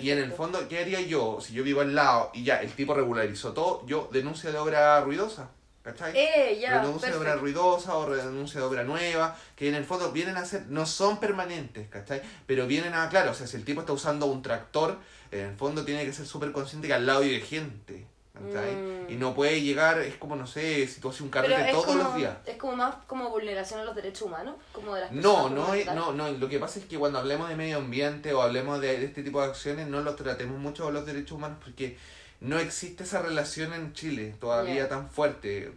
Y 0.00 0.10
en 0.10 0.18
el 0.18 0.32
fondo, 0.32 0.68
¿qué 0.68 0.80
haría 0.80 1.00
yo 1.00 1.38
si 1.40 1.54
yo 1.54 1.62
vivo 1.62 1.80
al 1.80 1.94
lado 1.94 2.30
y 2.34 2.44
ya 2.44 2.60
el 2.60 2.72
tipo 2.72 2.94
regularizó 2.94 3.52
todo? 3.52 3.86
Yo 3.86 4.08
denuncio 4.12 4.52
de 4.52 4.58
obra 4.58 5.00
ruidosa, 5.00 5.50
¿Cachai? 5.82 6.12
Eh, 6.16 6.58
ya, 6.60 6.80
renuncia 6.80 7.10
de 7.10 7.16
obra 7.16 7.36
ruidosa 7.36 7.94
o 7.94 8.06
renuncia 8.06 8.58
de 8.58 8.66
obra 8.66 8.82
nueva, 8.82 9.36
que 9.54 9.68
en 9.68 9.76
el 9.76 9.84
fondo 9.84 10.10
vienen 10.10 10.36
a 10.36 10.44
ser, 10.44 10.66
no 10.66 10.84
son 10.84 11.20
permanentes, 11.20 11.88
¿cachai? 11.88 12.22
Pero 12.44 12.66
vienen 12.66 12.92
a, 12.94 13.08
claro, 13.08 13.30
o 13.30 13.34
sea, 13.34 13.46
si 13.46 13.56
el 13.56 13.64
tipo 13.64 13.82
está 13.82 13.92
usando 13.92 14.26
un 14.26 14.42
tractor, 14.42 14.98
en 15.30 15.46
el 15.46 15.56
fondo 15.56 15.84
tiene 15.84 16.04
que 16.04 16.12
ser 16.12 16.26
súper 16.26 16.50
consciente 16.50 16.88
que 16.88 16.94
al 16.94 17.06
lado 17.06 17.20
vive 17.20 17.40
gente. 17.40 18.04
Mm. 18.40 19.10
Y 19.10 19.14
no 19.16 19.34
puede 19.34 19.60
llegar, 19.62 19.98
es 20.00 20.16
como, 20.16 20.36
no 20.36 20.46
sé, 20.46 20.86
si 20.88 21.00
tú 21.00 21.08
haces 21.08 21.20
un 21.22 21.28
carrete 21.30 21.70
todos 21.70 21.86
como, 21.86 22.02
los 22.02 22.16
días. 22.16 22.36
es 22.44 22.56
como 22.56 22.76
más 22.76 22.94
como 23.06 23.30
vulneración 23.30 23.80
a 23.80 23.84
los 23.84 23.94
derechos 23.94 24.22
humanos, 24.22 24.56
como 24.72 24.94
de 24.94 25.02
las 25.02 25.12
No, 25.12 25.48
no, 25.48 25.74
es- 25.74 25.86
tal. 25.86 25.96
no, 25.96 26.12
no, 26.12 26.30
lo 26.30 26.48
que 26.48 26.58
pasa 26.58 26.78
es 26.78 26.86
que 26.86 26.98
cuando 26.98 27.18
hablemos 27.18 27.48
de 27.48 27.56
medio 27.56 27.78
ambiente 27.78 28.32
o 28.34 28.42
hablemos 28.42 28.80
de, 28.80 28.98
de 28.98 29.04
este 29.06 29.22
tipo 29.22 29.40
de 29.40 29.48
acciones, 29.48 29.86
no 29.88 30.00
lo 30.00 30.14
tratemos 30.14 30.58
mucho 30.58 30.84
con 30.84 30.94
los 30.94 31.06
derechos 31.06 31.32
humanos 31.32 31.58
porque 31.62 31.96
no 32.40 32.58
existe 32.58 33.04
esa 33.04 33.22
relación 33.22 33.72
en 33.72 33.92
Chile 33.92 34.34
todavía 34.40 34.88
tan 34.88 35.08
fuerte. 35.10 35.72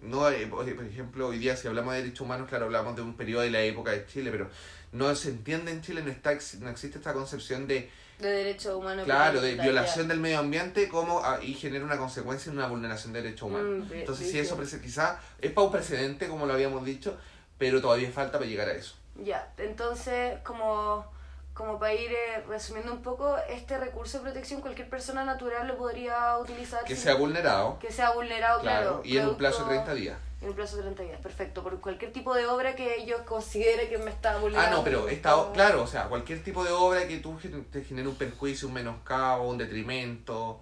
No, 0.00 0.28
eh, 0.30 0.46
por 0.48 0.68
ejemplo, 0.68 1.28
hoy 1.28 1.38
día 1.38 1.56
si 1.56 1.68
hablamos 1.68 1.94
de 1.94 2.02
derechos 2.02 2.22
humanos, 2.22 2.48
claro, 2.48 2.64
hablamos 2.64 2.96
de 2.96 3.02
un 3.02 3.16
periodo 3.16 3.42
de 3.42 3.50
la 3.50 3.60
época 3.62 3.92
de 3.92 4.04
Chile, 4.06 4.30
pero 4.32 4.48
no 4.90 5.14
se 5.14 5.28
entiende 5.28 5.70
en 5.70 5.80
Chile, 5.80 6.02
no, 6.02 6.10
está, 6.10 6.32
no 6.60 6.70
existe 6.70 6.98
esta 6.98 7.12
concepción 7.12 7.66
de, 7.68 7.88
De 8.22 8.30
derechos 8.30 8.74
humanos. 8.74 9.04
claro, 9.04 9.40
de 9.40 9.54
violación 9.56 10.08
del 10.08 10.20
medio 10.20 10.38
ambiente 10.38 10.88
como 10.88 11.20
ah, 11.22 11.38
y 11.42 11.52
genera 11.54 11.84
una 11.84 11.96
consecuencia 11.98 12.50
en 12.50 12.56
una 12.58 12.68
vulneración 12.68 13.12
de 13.12 13.22
derechos 13.22 13.48
humanos. 13.48 13.88
Mm, 13.88 13.92
Entonces, 13.92 14.26
si 14.28 14.38
brígido. 14.38 14.54
eso 14.54 14.62
prese- 14.62 14.80
quizá 14.80 15.18
es 15.40 15.50
para 15.52 15.66
un 15.66 15.72
precedente, 15.72 16.28
como 16.28 16.46
lo 16.46 16.54
habíamos 16.54 16.84
dicho, 16.84 17.16
pero 17.58 17.80
todavía 17.80 18.10
falta 18.10 18.38
para 18.38 18.46
llegar 18.48 18.68
a 18.68 18.72
eso. 18.72 18.94
Ya, 19.22 19.52
entonces, 19.58 20.38
como, 20.42 21.04
como 21.54 21.78
para 21.78 21.92
ir 21.94 22.10
eh, 22.10 22.42
resumiendo 22.48 22.92
un 22.92 23.02
poco, 23.02 23.36
este 23.48 23.78
recurso 23.78 24.18
de 24.18 24.24
protección 24.24 24.60
cualquier 24.62 24.88
persona 24.88 25.24
natural 25.24 25.68
lo 25.68 25.76
podría 25.76 26.38
utilizar. 26.38 26.82
Que 26.84 26.94
sin- 26.94 27.04
sea 27.04 27.14
vulnerado, 27.14 27.78
que 27.78 27.92
sea 27.92 28.10
vulnerado, 28.12 28.60
claro. 28.60 28.82
claro, 28.84 29.02
y 29.04 29.18
en 29.18 29.28
un 29.28 29.36
plazo 29.36 29.58
de 29.60 29.64
producto- 29.66 29.84
30 29.84 29.94
días. 29.94 30.18
En 30.40 30.48
un 30.48 30.54
plazo 30.56 30.76
de 30.76 30.82
30 30.82 31.02
días, 31.04 31.20
perfecto. 31.20 31.62
Por 31.62 31.80
cualquier 31.80 32.12
tipo 32.12 32.34
de 32.34 32.46
obra 32.46 32.74
que 32.74 32.96
ellos 32.96 33.20
consideren 33.22 33.88
que 33.88 33.98
me 33.98 34.10
está 34.10 34.38
vulnerando. 34.38 34.74
Ah, 34.76 34.78
no, 34.78 34.82
pero 34.84 35.08
esta, 35.08 35.36
o- 35.36 35.52
claro, 35.52 35.82
o 35.82 35.86
sea, 35.86 36.08
cualquier 36.08 36.42
tipo 36.42 36.64
de 36.64 36.72
obra 36.72 37.06
que 37.06 37.18
tú 37.18 37.38
te 37.70 37.84
genere 37.84 38.08
un 38.08 38.16
perjuicio, 38.16 38.66
un 38.66 38.74
menoscabo, 38.74 39.48
un 39.48 39.58
detrimento, 39.58 40.58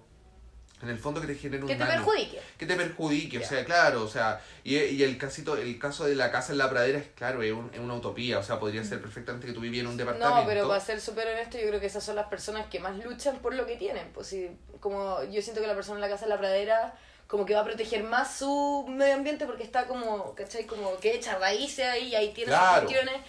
en 0.83 0.89
el 0.89 0.97
fondo 0.97 1.21
que 1.21 1.27
te 1.27 1.35
genere 1.35 1.61
un 1.63 1.67
Que 1.67 1.75
te 1.75 1.79
daño. 1.83 1.93
perjudique. 2.03 2.39
Que 2.57 2.65
te 2.65 2.75
perjudique, 2.75 3.39
Ya. 3.39 3.45
o 3.45 3.49
sea, 3.49 3.65
claro, 3.65 4.03
o 4.03 4.07
sea, 4.07 4.41
y, 4.63 4.75
y 4.77 5.03
el 5.03 5.17
casito, 5.17 5.55
el 5.57 5.77
caso 5.79 6.05
de 6.05 6.15
la 6.15 6.31
casa 6.31 6.51
en 6.51 6.57
la 6.57 6.69
pradera 6.69 6.97
es 6.99 7.07
claro, 7.15 7.41
es, 7.43 7.51
un- 7.51 7.69
es 7.73 7.79
una 7.79 7.93
utopía, 7.95 8.39
o 8.39 8.43
sea, 8.43 8.59
podría 8.59 8.83
ser 8.83 9.01
perfectamente 9.01 9.47
que 9.47 9.53
tú 9.53 9.59
vivieras 9.61 9.85
en 9.87 9.91
un 9.91 9.97
departamento. 9.97 10.41
No, 10.41 10.45
pero 10.47 10.67
para 10.67 10.79
ser 10.79 10.99
súper 11.01 11.27
honesto, 11.27 11.57
yo 11.57 11.67
creo 11.67 11.79
que 11.79 11.85
esas 11.87 12.03
son 12.03 12.15
las 12.15 12.27
personas 12.27 12.67
que 12.67 12.79
más 12.79 12.97
luchan 13.03 13.37
por 13.39 13.53
lo 13.55 13.65
que 13.65 13.75
tienen. 13.77 14.09
Pues 14.13 14.27
sí, 14.27 14.49
como 14.79 15.23
yo 15.31 15.41
siento 15.41 15.61
que 15.61 15.67
la 15.67 15.75
persona 15.75 15.97
en 15.97 16.01
la 16.01 16.09
casa 16.09 16.25
de 16.25 16.29
la 16.29 16.37
pradera 16.39 16.93
como 17.27 17.45
que 17.45 17.53
va 17.53 17.61
a 17.61 17.63
proteger 17.63 18.03
más 18.03 18.35
su 18.37 18.85
medio 18.89 19.13
ambiente 19.13 19.45
porque 19.45 19.63
está 19.63 19.87
como, 19.87 20.35
¿cachai? 20.35 20.65
Como 20.65 20.97
que 20.97 21.13
echa 21.15 21.37
raíces 21.39 21.85
ahí 21.87 22.09
y 22.09 22.15
ahí 22.15 22.33
tiene 22.33 22.49
Claro. 22.49 22.81
sus 22.81 22.91
cuestiones. 22.91 23.21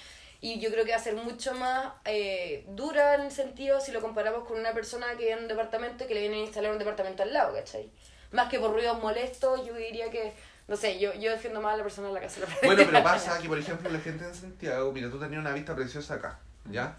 Y 0.44 0.58
yo 0.58 0.72
creo 0.72 0.84
que 0.84 0.90
va 0.90 0.96
a 0.96 1.00
ser 1.00 1.14
mucho 1.14 1.54
más 1.54 1.92
eh, 2.04 2.66
dura 2.70 3.14
en 3.14 3.20
el 3.20 3.30
sentido 3.30 3.80
si 3.80 3.92
lo 3.92 4.00
comparamos 4.00 4.44
con 4.44 4.58
una 4.58 4.72
persona 4.72 5.06
que 5.12 5.18
vive 5.18 5.30
en 5.30 5.38
un 5.38 5.48
departamento 5.48 6.02
y 6.02 6.08
que 6.08 6.14
le 6.14 6.20
vienen 6.20 6.40
a 6.40 6.42
instalar 6.42 6.72
un 6.72 6.80
departamento 6.80 7.22
al 7.22 7.32
lado, 7.32 7.54
¿cachai? 7.54 7.92
Más 8.32 8.48
que 8.48 8.58
por 8.58 8.72
ruidos 8.72 9.00
molestos, 9.00 9.64
yo 9.64 9.72
diría 9.74 10.10
que, 10.10 10.32
no 10.66 10.76
sé, 10.76 10.98
yo, 10.98 11.14
yo 11.14 11.30
defiendo 11.30 11.60
más 11.60 11.74
a 11.74 11.76
la 11.76 11.84
persona 11.84 12.08
en 12.08 12.14
la 12.14 12.20
casa. 12.20 12.40
Bueno, 12.64 12.82
pero 12.84 13.02
pasa 13.04 13.38
que, 13.38 13.46
por 13.46 13.56
ejemplo, 13.56 13.88
la 13.88 14.00
gente 14.00 14.24
en 14.24 14.34
Santiago, 14.34 14.90
mira, 14.90 15.08
tú 15.08 15.20
tenías 15.20 15.40
una 15.40 15.52
vista 15.52 15.76
preciosa 15.76 16.14
acá, 16.14 16.40
¿ya? 16.68 16.98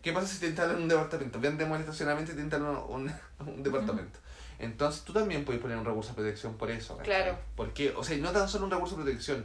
¿Qué 0.00 0.14
pasa 0.14 0.26
si 0.26 0.40
te 0.40 0.46
instalan 0.46 0.76
un 0.76 0.88
departamento? 0.88 1.38
Vendemos 1.40 1.76
el 1.76 1.82
estacionamiento 1.82 2.32
y 2.32 2.36
te 2.36 2.40
instalan 2.40 2.74
un, 2.88 3.12
un 3.40 3.62
departamento. 3.62 4.18
Entonces 4.58 5.02
tú 5.02 5.12
también 5.12 5.44
puedes 5.44 5.60
poner 5.60 5.76
un 5.76 5.84
recurso 5.84 6.12
de 6.12 6.14
protección 6.14 6.56
por 6.56 6.70
eso. 6.70 6.96
¿cachai? 6.96 7.22
Claro. 7.22 7.38
Porque, 7.54 7.92
o 7.94 8.02
sea, 8.02 8.16
no 8.16 8.32
tan 8.32 8.48
solo 8.48 8.64
un 8.64 8.70
recurso 8.70 8.96
de 8.96 9.02
protección. 9.02 9.44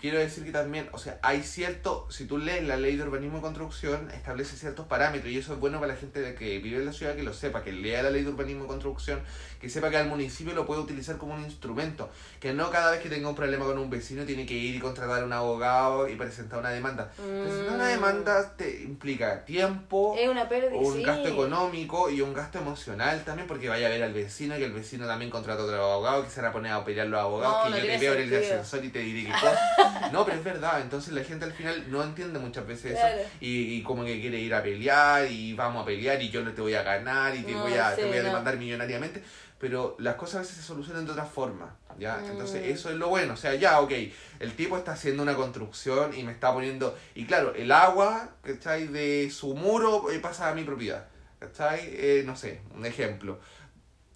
Quiero 0.00 0.18
decir 0.18 0.44
que 0.44 0.50
también, 0.50 0.88
o 0.92 0.98
sea, 0.98 1.18
hay 1.22 1.42
cierto, 1.42 2.06
si 2.10 2.24
tú 2.24 2.38
lees 2.38 2.64
la 2.66 2.76
ley 2.76 2.96
de 2.96 3.02
urbanismo 3.02 3.38
y 3.38 3.40
construcción, 3.42 4.10
establece 4.12 4.56
ciertos 4.56 4.86
parámetros 4.86 5.30
y 5.30 5.36
eso 5.38 5.52
es 5.52 5.60
bueno 5.60 5.78
para 5.78 5.92
la 5.92 5.98
gente 5.98 6.20
de 6.22 6.34
que 6.34 6.58
vive 6.58 6.78
en 6.78 6.86
la 6.86 6.92
ciudad 6.94 7.14
que 7.14 7.22
lo 7.22 7.34
sepa, 7.34 7.62
que 7.62 7.70
lea 7.72 8.02
la 8.02 8.10
ley 8.10 8.22
de 8.22 8.30
urbanismo 8.30 8.64
y 8.64 8.66
construcción, 8.66 9.20
que 9.60 9.68
sepa 9.68 9.90
que 9.90 9.98
al 9.98 10.08
municipio 10.08 10.54
lo 10.54 10.64
puede 10.64 10.80
utilizar 10.80 11.18
como 11.18 11.34
un 11.34 11.42
instrumento, 11.44 12.08
que 12.40 12.54
no 12.54 12.70
cada 12.70 12.92
vez 12.92 13.00
que 13.02 13.10
tenga 13.10 13.28
un 13.28 13.34
problema 13.34 13.66
con 13.66 13.76
un 13.76 13.90
vecino 13.90 14.24
tiene 14.24 14.46
que 14.46 14.54
ir 14.54 14.76
y 14.76 14.78
contratar 14.78 15.22
a 15.22 15.26
un 15.26 15.32
abogado 15.34 16.08
y 16.08 16.16
presentar 16.16 16.60
una 16.60 16.70
demanda. 16.70 17.10
Presentar 17.16 17.74
una 17.74 17.84
Mm. 17.84 17.88
demanda 17.90 18.56
te 18.56 18.80
implica 18.82 19.44
tiempo, 19.44 20.14
Es 20.18 20.30
una 20.30 20.48
pérdida, 20.48 20.76
un 20.80 20.94
sí. 20.96 21.02
gasto 21.02 21.28
económico 21.28 22.08
y 22.08 22.22
un 22.22 22.32
gasto 22.32 22.58
emocional 22.58 23.22
también 23.24 23.46
porque 23.46 23.68
vaya 23.68 23.86
a 23.88 23.90
ver 23.90 24.02
al 24.02 24.14
vecino 24.14 24.56
y 24.58 24.62
el 24.62 24.72
vecino 24.72 25.06
también 25.06 25.30
contrata 25.30 25.60
a 25.60 25.64
otro 25.66 25.76
abogado 25.92 26.24
que 26.24 26.30
se 26.30 26.40
van 26.40 26.48
a 26.50 26.52
poner 26.54 26.72
a 26.72 26.82
pelear 26.84 27.06
los 27.08 27.20
abogados 27.20 27.56
No, 27.58 27.64
que 27.64 27.70
no 27.70 27.76
yo 27.76 27.92
te 27.92 27.98
veo 27.98 28.14
en 28.14 28.20
el 28.32 28.42
ascensor 28.42 28.82
y 28.82 28.88
te 28.88 29.00
diré 29.00 29.30
cosa. 29.30 29.58
No, 30.12 30.24
pero 30.24 30.38
es 30.38 30.44
verdad, 30.44 30.80
entonces 30.80 31.12
la 31.12 31.22
gente 31.24 31.44
al 31.44 31.52
final 31.52 31.84
no 31.90 32.02
entiende 32.02 32.38
muchas 32.38 32.66
veces 32.66 32.92
Claro. 32.98 33.18
eso 33.20 33.28
y, 33.40 33.74
y 33.74 33.82
como 33.82 34.04
que 34.04 34.20
quiere 34.20 34.38
ir 34.38 34.54
a 34.54 34.62
pelear 34.62 35.30
y 35.30 35.54
vamos 35.54 35.82
a 35.82 35.86
pelear 35.86 36.20
y 36.22 36.30
yo 36.30 36.42
no 36.42 36.52
te 36.52 36.60
voy 36.60 36.74
a 36.74 36.82
ganar 36.82 37.34
y 37.36 37.42
te 37.42 37.52
No, 37.52 37.62
voy 37.62 37.74
a, 37.74 37.90
sí, 37.94 38.02
te 38.02 38.06
voy 38.08 38.16
a 38.18 38.22
no. 38.22 38.28
demandar 38.28 38.56
millonariamente. 38.56 39.22
Pero 39.58 39.94
las 39.98 40.14
cosas 40.14 40.36
a 40.36 40.38
veces 40.40 40.56
se 40.56 40.62
solucionan 40.62 41.04
de 41.04 41.12
otra 41.12 41.26
forma, 41.26 41.76
¿ya? 41.98 42.16
Mm. 42.16 42.30
Entonces 42.30 42.66
eso 42.68 42.88
es 42.88 42.96
lo 42.96 43.08
bueno, 43.08 43.34
o 43.34 43.36
sea, 43.36 43.54
ya, 43.54 43.80
ok, 43.80 43.92
el 44.38 44.52
tipo 44.56 44.78
está 44.78 44.92
haciendo 44.92 45.22
una 45.22 45.34
construcción 45.34 46.16
y 46.16 46.22
me 46.22 46.32
está 46.32 46.50
poniendo... 46.50 46.96
Y 47.14 47.26
claro, 47.26 47.54
el 47.54 47.70
agua, 47.70 48.30
¿cachai? 48.42 48.86
De 48.86 49.30
su 49.30 49.54
muro 49.54 50.10
eh, 50.10 50.18
pasa 50.18 50.48
a 50.48 50.54
mi 50.54 50.64
propiedad, 50.64 51.04
¿cachai? 51.38 51.80
Eh, 51.92 52.22
no 52.24 52.36
sé, 52.36 52.62
un 52.74 52.86
ejemplo. 52.86 53.38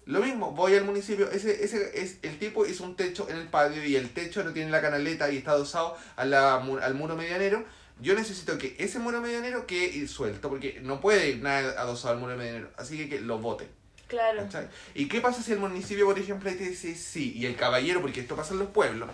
Lo 0.05 0.19
mismo, 0.19 0.51
voy 0.51 0.75
al 0.75 0.83
municipio, 0.83 1.31
ese, 1.31 1.63
ese 1.63 1.99
es, 1.99 2.19
el 2.21 2.37
tipo 2.37 2.65
hizo 2.65 2.83
un 2.83 2.95
techo 2.95 3.27
en 3.27 3.37
el 3.37 3.47
patio 3.47 3.83
y 3.83 3.95
el 3.95 4.11
techo 4.11 4.43
no 4.43 4.53
tiene 4.53 4.69
la 4.69 4.79
canaleta 4.79 5.31
y 5.31 5.37
está 5.37 5.51
adosado 5.51 5.97
a 6.15 6.25
la, 6.25 6.55
al 6.55 6.93
muro 6.93 7.15
medianero. 7.15 7.65
Yo 7.99 8.13
necesito 8.13 8.57
que 8.57 8.75
ese 8.77 8.99
muro 8.99 9.19
medianero 9.19 9.65
quede 9.65 10.07
suelto, 10.07 10.49
porque 10.49 10.79
no 10.81 11.01
puede 11.01 11.29
ir 11.29 11.41
nada 11.41 11.81
adosado 11.81 12.13
al 12.13 12.19
muro 12.19 12.35
medianero, 12.35 12.69
así 12.77 12.97
que, 12.97 13.09
que 13.09 13.21
lo 13.21 13.39
vote. 13.39 13.67
Claro. 14.07 14.43
¿cachai? 14.43 14.67
¿Y 14.93 15.07
qué 15.07 15.21
pasa 15.21 15.41
si 15.41 15.53
el 15.53 15.59
municipio, 15.59 16.05
por 16.05 16.19
ejemplo, 16.19 16.51
te 16.51 16.57
dice 16.57 16.93
sí, 16.93 17.33
y 17.35 17.47
el 17.47 17.55
caballero, 17.55 18.01
porque 18.01 18.19
esto 18.19 18.35
pasa 18.35 18.53
en 18.53 18.59
los 18.59 18.69
pueblos, 18.69 19.09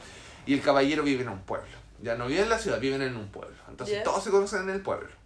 y 0.45 0.53
el 0.53 0.61
caballero 0.61 1.03
vive 1.03 1.21
en 1.21 1.29
un 1.29 1.41
pueblo, 1.43 1.69
ya 2.01 2.15
no 2.15 2.27
vive 2.27 2.41
en 2.41 2.49
la 2.49 2.59
ciudad, 2.59 2.81
viven 2.81 3.01
en 3.01 3.15
un 3.15 3.29
pueblo, 3.29 3.55
entonces 3.69 4.03
todos 4.03 4.23
se 4.23 4.31
conocen 4.31 4.63
en 4.63 4.71
el 4.71 4.81
pueblo. 4.81 5.20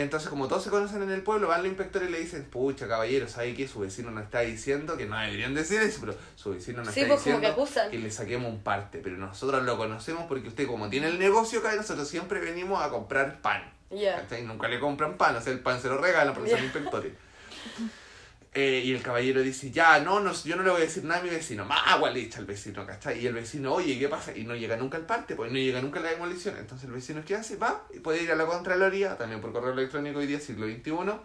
Entonces, 0.00 0.28
como 0.28 0.48
todos 0.48 0.62
se 0.64 0.70
conocen 0.70 1.02
en 1.02 1.10
el 1.10 1.22
pueblo, 1.22 1.48
van 1.48 1.62
los 1.62 1.68
inspectores 1.68 2.08
y 2.08 2.12
le 2.12 2.20
dicen, 2.20 2.44
pucha, 2.44 2.86
caballero, 2.88 3.28
¿sabe 3.28 3.54
qué? 3.54 3.66
Su 3.66 3.80
vecino 3.80 4.10
nos 4.10 4.24
está 4.24 4.40
diciendo, 4.40 4.96
que 4.96 5.06
no 5.06 5.18
deberían 5.18 5.54
decir 5.54 5.80
eso, 5.80 5.98
pero 6.00 6.14
su 6.36 6.50
vecino 6.50 6.82
nos 6.84 6.94
Sí, 6.94 7.00
está 7.00 7.14
pues 7.14 7.24
que 7.24 7.30
diciendo 7.32 7.48
acusan. 7.54 7.90
que 7.90 7.98
le 7.98 8.10
saquemos 8.10 8.50
un 8.52 8.60
parte, 8.62 9.00
pero 9.02 9.16
nosotros 9.16 9.62
lo 9.64 9.76
conocemos 9.76 10.24
porque 10.28 10.48
usted 10.48 10.66
como 10.66 10.88
tiene 10.88 11.08
el 11.08 11.18
negocio 11.18 11.58
acá, 11.60 11.74
nosotros 11.74 12.06
siempre 12.08 12.40
venimos 12.40 12.82
a 12.82 12.90
comprar 12.90 13.40
pan. 13.40 13.72
¿cachai? 13.90 14.42
Nunca 14.44 14.68
le 14.68 14.78
compran 14.80 15.16
pan, 15.16 15.34
o 15.36 15.40
sea, 15.40 15.52
el 15.52 15.60
pan 15.60 15.80
se 15.80 15.88
lo 15.88 15.98
regalan 15.98 16.34
porque 16.34 16.50
son 16.50 16.58
Ya. 16.58 16.64
inspectores. 16.64 17.12
Eh, 18.54 18.82
y 18.84 18.92
el 18.92 19.02
caballero 19.02 19.42
dice, 19.42 19.70
ya, 19.70 20.00
no, 20.00 20.20
no, 20.20 20.32
yo 20.32 20.56
no 20.56 20.62
le 20.62 20.70
voy 20.70 20.80
a 20.80 20.84
decir 20.84 21.04
nada 21.04 21.20
a 21.20 21.22
mi 21.22 21.28
vecino. 21.28 21.64
Más 21.64 21.80
agua 21.86 22.10
le 22.10 22.20
echa 22.20 22.38
al 22.38 22.46
vecino, 22.46 22.86
¿cachai? 22.86 23.20
Y 23.20 23.26
el 23.26 23.34
vecino, 23.34 23.74
oye, 23.74 23.98
¿qué 23.98 24.08
pasa? 24.08 24.36
Y 24.36 24.44
no 24.44 24.56
llega 24.56 24.76
nunca 24.76 24.96
el 24.96 25.04
parte, 25.04 25.36
pues 25.36 25.52
no 25.52 25.58
llega 25.58 25.80
nunca 25.82 26.00
la 26.00 26.10
demolición. 26.10 26.56
Entonces 26.58 26.88
el 26.88 26.94
vecino, 26.94 27.22
¿qué 27.24 27.34
hace? 27.34 27.56
Va 27.56 27.84
y 27.92 28.00
puede 28.00 28.22
ir 28.22 28.32
a 28.32 28.34
la 28.34 28.46
Contraloría, 28.46 29.16
también 29.16 29.40
por 29.40 29.52
correo 29.52 29.72
electrónico 29.72 30.18
hoy 30.18 30.26
día, 30.26 30.40
siglo 30.40 30.66
XXI, 30.66 30.90
o, 30.90 31.20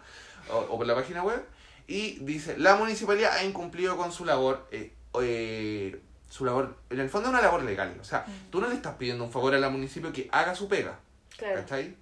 o 0.50 0.76
por 0.76 0.86
la 0.86 0.94
página 0.94 1.22
web, 1.22 1.42
y 1.86 2.18
dice, 2.20 2.56
la 2.58 2.76
municipalidad 2.76 3.36
ha 3.36 3.44
incumplido 3.44 3.96
con 3.96 4.10
su 4.12 4.24
labor, 4.24 4.66
eh, 4.70 4.92
eh, 5.20 6.00
su 6.30 6.44
labor, 6.44 6.76
en 6.90 7.00
el 7.00 7.10
fondo 7.10 7.28
es 7.28 7.34
una 7.34 7.42
labor 7.42 7.62
legal. 7.62 7.96
O 8.00 8.04
sea, 8.04 8.24
tú 8.50 8.60
no 8.60 8.68
le 8.68 8.74
estás 8.74 8.96
pidiendo 8.96 9.24
un 9.24 9.30
favor 9.30 9.54
a 9.54 9.58
la 9.58 9.68
municipio 9.68 10.12
que 10.12 10.28
haga 10.32 10.54
su 10.54 10.68
pega. 10.68 10.98
Claro. 11.36 11.56
¿Cachai? 11.56 11.96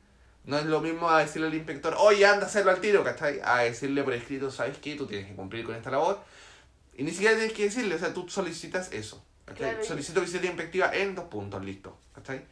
No 0.44 0.58
es 0.58 0.64
lo 0.66 0.80
mismo 0.80 1.08
a 1.08 1.20
decirle 1.20 1.46
al 1.48 1.54
inspector, 1.54 1.94
oye, 1.98 2.26
anda 2.26 2.46
a 2.46 2.48
hacerlo 2.48 2.72
al 2.72 2.80
tiro, 2.80 3.04
¿cachai? 3.04 3.40
A 3.44 3.58
decirle 3.60 4.02
por 4.02 4.12
escrito, 4.12 4.50
¿sabes 4.50 4.76
qué? 4.78 4.96
Tú 4.96 5.06
tienes 5.06 5.28
que 5.28 5.34
cumplir 5.36 5.64
con 5.64 5.74
esta 5.76 5.90
labor. 5.90 6.18
Y 6.94 7.04
ni 7.04 7.10
siquiera 7.12 7.36
tienes 7.36 7.52
que 7.52 7.64
decirle, 7.64 7.94
o 7.94 7.98
sea, 7.98 8.12
tú 8.12 8.28
solicitas 8.28 8.92
eso. 8.92 9.24
Claro. 9.54 9.84
Solicito 9.84 10.20
visita 10.20 10.46
inspectiva 10.46 10.90
en 10.94 11.14
dos 11.14 11.26
puntos, 11.26 11.64
listo. 11.64 11.96
¿cachai? 12.14 12.42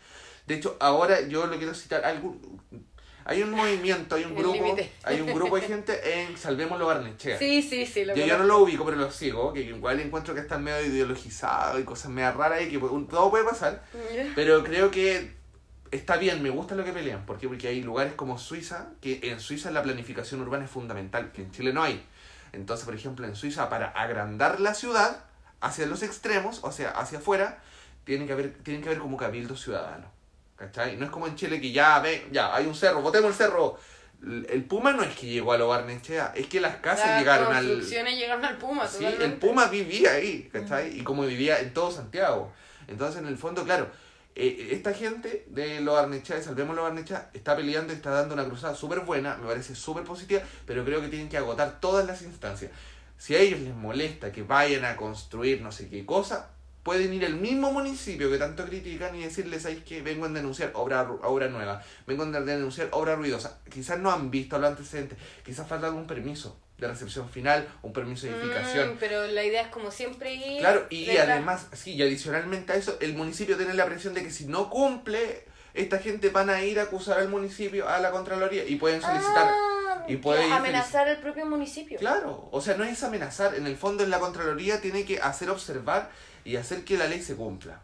De 0.46 0.54
hecho, 0.54 0.76
ahora 0.80 1.20
yo 1.28 1.46
lo 1.46 1.56
quiero 1.58 1.74
citar. 1.74 2.04
Algún, 2.04 2.60
hay 3.24 3.42
un 3.42 3.50
movimiento, 3.50 4.14
hay 4.16 4.24
un 4.24 4.34
grupo, 4.34 4.76
hay 5.04 5.20
un 5.20 5.32
grupo 5.34 5.56
de 5.56 5.62
gente 5.68 6.22
en 6.22 6.36
Salvemos 6.36 6.80
Barnechea. 6.80 7.38
Sí, 7.38 7.62
sí, 7.62 7.86
sí. 7.86 8.04
Lo 8.04 8.14
Yo 8.14 8.24
ya 8.24 8.38
no 8.38 8.44
lo 8.44 8.58
ubico, 8.58 8.84
pero 8.84 8.96
lo 8.96 9.10
sigo, 9.10 9.52
que 9.52 9.60
igual 9.62 10.00
encuentro 10.00 10.34
que 10.34 10.40
están 10.40 10.62
medio 10.64 10.84
ideologizados 10.86 11.80
y 11.80 11.84
cosas 11.84 12.10
medio 12.10 12.32
raras 12.32 12.62
y 12.62 12.70
que 12.70 12.78
un- 12.78 13.08
todo 13.08 13.30
puede 13.30 13.44
pasar. 13.44 13.84
Ya. 14.14 14.32
Pero 14.34 14.64
creo 14.64 14.90
que 14.90 15.39
está 15.90 16.16
bien, 16.16 16.42
me 16.42 16.50
gusta 16.50 16.74
lo 16.74 16.84
que 16.84 16.92
pelean. 16.92 17.26
¿Por 17.26 17.38
qué? 17.38 17.48
Porque 17.48 17.68
hay 17.68 17.82
lugares 17.82 18.14
como 18.14 18.38
Suiza, 18.38 18.88
que 19.00 19.20
en 19.24 19.40
Suiza 19.40 19.70
la 19.70 19.82
planificación 19.82 20.40
urbana 20.40 20.64
es 20.64 20.70
fundamental, 20.70 21.32
que 21.32 21.42
en 21.42 21.50
Chile 21.50 21.72
no 21.72 21.82
hay. 21.82 22.04
Entonces, 22.52 22.84
por 22.84 22.94
ejemplo, 22.94 23.26
en 23.26 23.36
Suiza, 23.36 23.68
para 23.68 23.88
agrandar 23.88 24.60
la 24.60 24.74
ciudad 24.74 25.24
hacia 25.60 25.86
los 25.86 26.02
extremos, 26.02 26.60
o 26.62 26.72
sea, 26.72 26.90
hacia 26.90 27.18
afuera, 27.18 27.58
tienen 28.04 28.26
que 28.26 28.32
haber, 28.32 28.54
tienen 28.62 28.82
que 28.82 28.88
haber 28.88 29.00
como 29.00 29.16
cabildos 29.16 29.62
ciudadanos. 29.62 30.08
¿Cachai? 30.56 30.96
No 30.96 31.06
es 31.06 31.10
como 31.10 31.26
en 31.26 31.36
Chile 31.36 31.60
que 31.60 31.72
ya, 31.72 32.00
ve, 32.00 32.26
ya, 32.30 32.54
hay 32.54 32.66
un 32.66 32.74
cerro, 32.74 33.00
votemos 33.00 33.30
el 33.30 33.36
cerro. 33.36 33.78
El 34.22 34.64
Puma 34.64 34.92
no 34.92 35.02
es 35.02 35.16
que 35.16 35.26
llegó 35.26 35.54
a 35.54 35.58
lo 35.58 35.68
Barnechea, 35.68 36.34
es 36.36 36.46
que 36.46 36.60
las 36.60 36.76
casas 36.76 37.06
Las 37.06 37.20
llegaron 37.20 37.54
al... 37.54 37.64
construcciones 37.64 38.18
llegaron 38.18 38.44
al 38.44 38.58
Puma, 38.58 38.86
Sí, 38.86 39.06
el. 39.06 39.32
Puma 39.34 39.66
vivía 39.66 40.12
ahí, 40.12 40.50
¿cachai? 40.52 40.98
Y 40.98 41.02
como 41.02 41.22
vivía 41.22 41.58
en 41.60 41.72
todo 41.72 41.90
Santiago. 41.90 42.52
Entonces, 42.86 43.22
en 43.22 43.28
el 43.28 43.38
fondo, 43.38 43.64
claro, 43.64 43.88
eh, 44.40 44.68
esta 44.72 44.94
gente 44.94 45.44
de 45.48 45.80
los 45.80 45.98
Arnechá, 45.98 46.34
de 46.34 46.42
Salvemos 46.42 46.74
los 46.74 46.86
Arnechá, 46.86 47.30
está 47.34 47.54
peleando 47.54 47.92
y 47.92 47.96
está 47.96 48.10
dando 48.10 48.34
una 48.34 48.46
cruzada 48.46 48.74
súper 48.74 49.00
buena, 49.00 49.36
me 49.36 49.46
parece 49.46 49.74
súper 49.74 50.04
positiva, 50.04 50.40
pero 50.66 50.84
creo 50.84 51.02
que 51.02 51.08
tienen 51.08 51.28
que 51.28 51.36
agotar 51.36 51.78
todas 51.78 52.06
las 52.06 52.22
instancias. 52.22 52.72
Si 53.18 53.34
a 53.34 53.38
ellos 53.38 53.60
les 53.60 53.74
molesta 53.74 54.32
que 54.32 54.42
vayan 54.42 54.86
a 54.86 54.96
construir 54.96 55.60
no 55.60 55.72
sé 55.72 55.88
qué 55.88 56.06
cosa, 56.06 56.48
pueden 56.82 57.12
ir 57.12 57.26
al 57.26 57.34
mismo 57.34 57.70
municipio 57.70 58.30
que 58.30 58.38
tanto 58.38 58.64
critican 58.64 59.14
y 59.14 59.24
decirles 59.24 59.66
ahí 59.66 59.82
que 59.86 60.00
vengo 60.00 60.24
a 60.24 60.30
denunciar 60.30 60.72
obra, 60.74 61.02
obra 61.02 61.48
nueva, 61.48 61.82
vengo 62.06 62.22
a 62.22 62.40
denunciar 62.40 62.88
obra 62.92 63.16
ruidosa. 63.16 63.58
Quizás 63.70 63.98
no 63.98 64.10
han 64.10 64.30
visto 64.30 64.58
los 64.58 64.70
antecedentes, 64.70 65.18
quizás 65.44 65.68
falta 65.68 65.88
algún 65.88 66.06
permiso 66.06 66.56
de 66.80 66.88
recepción 66.88 67.28
final, 67.28 67.68
un 67.82 67.92
permiso 67.92 68.26
de 68.26 68.32
edificación. 68.32 68.94
Mm, 68.94 68.96
pero 68.98 69.26
la 69.26 69.44
idea 69.44 69.62
es 69.62 69.68
como 69.68 69.90
siempre 69.90 70.34
ir. 70.34 70.60
Claro, 70.60 70.86
y, 70.90 71.06
detrás. 71.06 71.28
además, 71.28 71.66
sí, 71.72 71.92
y 71.92 72.02
adicionalmente 72.02 72.72
a 72.72 72.76
eso, 72.76 72.96
el 73.00 73.14
municipio 73.14 73.56
tiene 73.56 73.74
la 73.74 73.86
presión 73.86 74.14
de 74.14 74.22
que 74.22 74.30
si 74.30 74.46
no 74.46 74.70
cumple, 74.70 75.44
esta 75.74 75.98
gente 75.98 76.30
van 76.30 76.50
a 76.50 76.62
ir 76.62 76.80
a 76.80 76.84
acusar 76.84 77.18
al 77.18 77.28
municipio, 77.28 77.88
a 77.88 78.00
la 78.00 78.10
Contraloría, 78.10 78.66
y 78.66 78.76
pueden 78.76 79.00
solicitar... 79.00 79.48
Ah, 79.48 80.04
y 80.08 80.16
puede 80.16 80.46
ir 80.46 80.52
amenazar 80.52 81.08
al 81.08 81.18
propio 81.18 81.46
municipio. 81.46 81.98
Claro, 81.98 82.48
o 82.50 82.60
sea, 82.60 82.76
no 82.76 82.84
es 82.84 83.02
amenazar, 83.02 83.54
en 83.54 83.66
el 83.66 83.76
fondo 83.76 84.02
en 84.02 84.10
la 84.10 84.18
Contraloría 84.18 84.80
tiene 84.80 85.04
que 85.04 85.20
hacer 85.20 85.50
observar 85.50 86.10
y 86.44 86.56
hacer 86.56 86.84
que 86.84 86.96
la 86.96 87.06
ley 87.06 87.22
se 87.22 87.36
cumpla. 87.36 87.80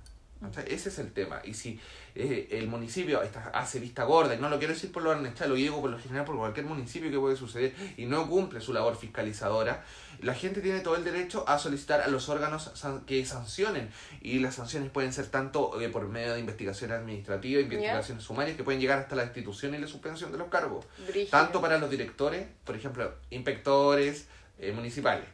O 0.49 0.53
sea, 0.53 0.63
ese 0.65 0.89
es 0.89 0.99
el 0.99 1.13
tema. 1.13 1.41
Y 1.45 1.55
si 1.55 1.81
eh, 2.17 2.49
el 2.53 2.67
municipio 2.69 3.23
está, 3.23 3.51
hace 3.55 3.79
vista 3.79 4.05
gorda, 4.05 4.35
y 4.35 4.39
no 4.39 4.49
lo 4.49 4.59
quiero 4.59 4.75
decir 4.75 4.91
por 4.91 5.03
lo 5.03 5.11
arnechá, 5.13 5.47
lo 5.47 5.55
digo 5.55 5.81
por 5.81 5.91
lo 5.91 5.99
general 5.99 6.25
por 6.25 6.37
cualquier 6.37 6.67
municipio 6.67 7.11
que 7.11 7.19
puede 7.19 7.37
suceder, 7.37 7.75
y 7.97 8.07
no 8.07 8.27
cumple 8.29 8.61
su 8.61 8.73
labor 8.73 8.97
fiscalizadora, 8.97 9.85
la 10.21 10.33
gente 10.35 10.63
tiene 10.63 10.81
todo 10.81 10.97
el 10.97 11.05
derecho 11.05 11.45
a 11.47 11.59
solicitar 11.59 12.01
a 12.01 12.09
los 12.09 12.29
órganos 12.31 12.71
san- 12.75 13.05
que 13.05 13.25
sancionen. 13.27 13.91
Y 14.23 14.39
las 14.39 14.55
sanciones 14.55 14.91
pueden 14.91 15.13
ser 15.13 15.27
tanto 15.27 15.79
eh, 15.81 15.91
por 15.91 16.09
medio 16.09 16.33
de 16.33 16.41
investigación 16.41 16.91
administrativa, 16.93 17.61
investigaciones 17.61 18.25
sumarias, 18.25 18.57
que 18.57 18.65
pueden 18.65 18.81
llegar 18.81 18.99
hasta 18.99 19.15
la 19.15 19.25
destitución 19.25 19.75
y 19.75 19.79
la 19.79 19.87
suspensión 19.87 20.33
de 20.33 20.39
los 20.39 20.49
cargos. 20.49 20.87
Brígido. 21.07 21.29
Tanto 21.31 21.61
para 21.61 21.77
los 21.79 21.91
directores, 21.91 22.47
por 22.65 22.75
ejemplo, 22.75 23.13
inspectores 23.31 24.27
eh, 24.59 24.73
municipales, 24.73 25.27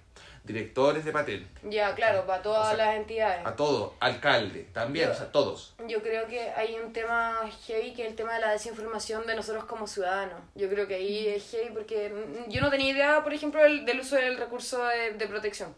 directores 0.45 1.05
de 1.05 1.13
patente, 1.13 1.49
Ya, 1.71 1.95
claro, 1.95 2.27
para 2.27 2.43
todas 2.43 2.73
O 2.73 2.77
sea, 2.77 2.87
las 2.87 2.97
entidades. 2.97 3.47
a 3.47 3.55
todos, 3.55 3.93
alcalde, 4.01 4.67
también, 4.73 5.07
Yo- 5.07 5.13
o 5.13 5.17
sea, 5.17 5.31
todos. 5.31 5.75
Yo 5.87 6.03
creo 6.03 6.27
que 6.27 6.41
hay 6.51 6.75
un 6.81 6.93
tema 6.93 7.39
heavy 7.67 7.95
que 7.95 8.03
es 8.03 8.09
el 8.11 8.17
tema 8.17 8.35
de 8.35 8.41
la 8.41 8.51
desinformación 8.53 9.25
de 9.27 9.37
nosotros 9.37 9.65
como 9.67 9.87
ciudadanos. 9.87 10.41
Yo 10.57 10.69
creo 10.69 10.89
que 10.89 10.97
ahí 10.97 11.29
es 11.29 11.49
heavy 11.51 11.71
porque 11.73 12.09
mm, 12.09 12.51
yo 12.51 12.61
no 12.61 12.71
tenía 12.71 12.91
idea, 12.93 13.23
por 13.23 13.33
ejemplo, 13.33 13.63
del, 13.63 13.85
del 13.85 14.01
uso 14.01 14.17
del 14.17 14.37
recurso 14.37 14.85
de, 14.85 15.13
de 15.13 15.27
protección. 15.29 15.75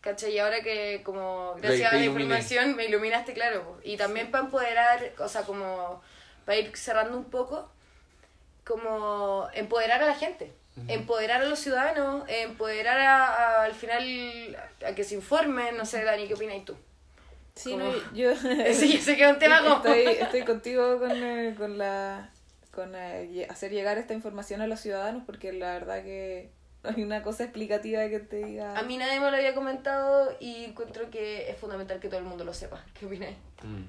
¿Cachai? 0.00 0.32
Y 0.34 0.38
ahora 0.40 0.60
que 0.62 1.02
como 1.04 1.54
gracias 1.60 1.92
a 1.92 1.96
la 1.96 2.02
iluminé. 2.02 2.22
información 2.24 2.76
me 2.76 2.84
iluminaste, 2.86 3.34
claro. 3.34 3.78
Y 3.84 3.96
también 3.96 4.30
para 4.30 4.44
empoderar, 4.44 5.12
o 5.18 5.28
sea, 5.28 5.42
como 5.42 6.00
para 6.44 6.58
ir 6.58 6.76
cerrando 6.76 7.16
un 7.16 7.24
poco, 7.24 7.68
como 8.64 9.48
empoderar 9.54 10.02
a 10.02 10.06
la 10.06 10.14
gente. 10.14 10.52
Empoderar 10.88 11.40
a 11.42 11.44
los 11.46 11.58
ciudadanos, 11.58 12.24
empoderar 12.28 12.98
a, 13.00 13.26
a- 13.26 13.64
al 13.64 13.72
final 13.72 14.56
a 14.86 14.94
que 14.94 15.04
se 15.04 15.14
informen, 15.14 15.76
no 15.76 15.84
sé, 15.86 16.04
Dani, 16.04 16.26
¿qué 16.28 16.34
opinas 16.34 16.64
tú? 16.64 16.76
Sí, 17.54 17.70
Como- 17.72 17.84
no, 17.84 18.12
yo... 18.12 18.34
Sí, 18.74 18.92
yo 18.98 19.02
sé 19.02 19.16
que 19.16 19.24
es 19.24 19.30
un 19.32 19.38
tema 19.38 19.58
como... 19.62 19.76
estoy, 19.76 20.04
estoy 20.20 20.42
contigo 20.42 20.98
con, 20.98 21.10
eh, 21.12 21.54
con 21.56 21.78
la 21.78 22.30
con 22.72 22.92
eh, 22.94 23.46
hacer 23.48 23.70
llegar 23.72 23.96
esta 23.96 24.12
información 24.12 24.60
a 24.60 24.66
los 24.66 24.80
ciudadanos 24.80 25.22
porque 25.24 25.50
la 25.54 25.72
verdad 25.72 26.02
que 26.02 26.50
no 26.84 26.90
hay 26.90 27.02
una 27.02 27.22
cosa 27.22 27.44
explicativa 27.44 28.06
que 28.10 28.20
te 28.20 28.36
diga 28.44 28.76
A 28.78 28.82
mí 28.82 28.98
nadie 28.98 29.18
me 29.18 29.30
lo 29.30 29.36
había 29.38 29.54
comentado 29.54 30.36
y 30.40 30.66
encuentro 30.66 31.08
que 31.10 31.48
es 31.50 31.56
fundamental 31.56 32.00
que 32.00 32.08
todo 32.08 32.18
el 32.20 32.26
mundo 32.26 32.44
lo 32.44 32.52
sepa. 32.52 32.84
¿Qué 33.00 33.06
opináis? 33.06 33.34
Mm. 33.62 33.84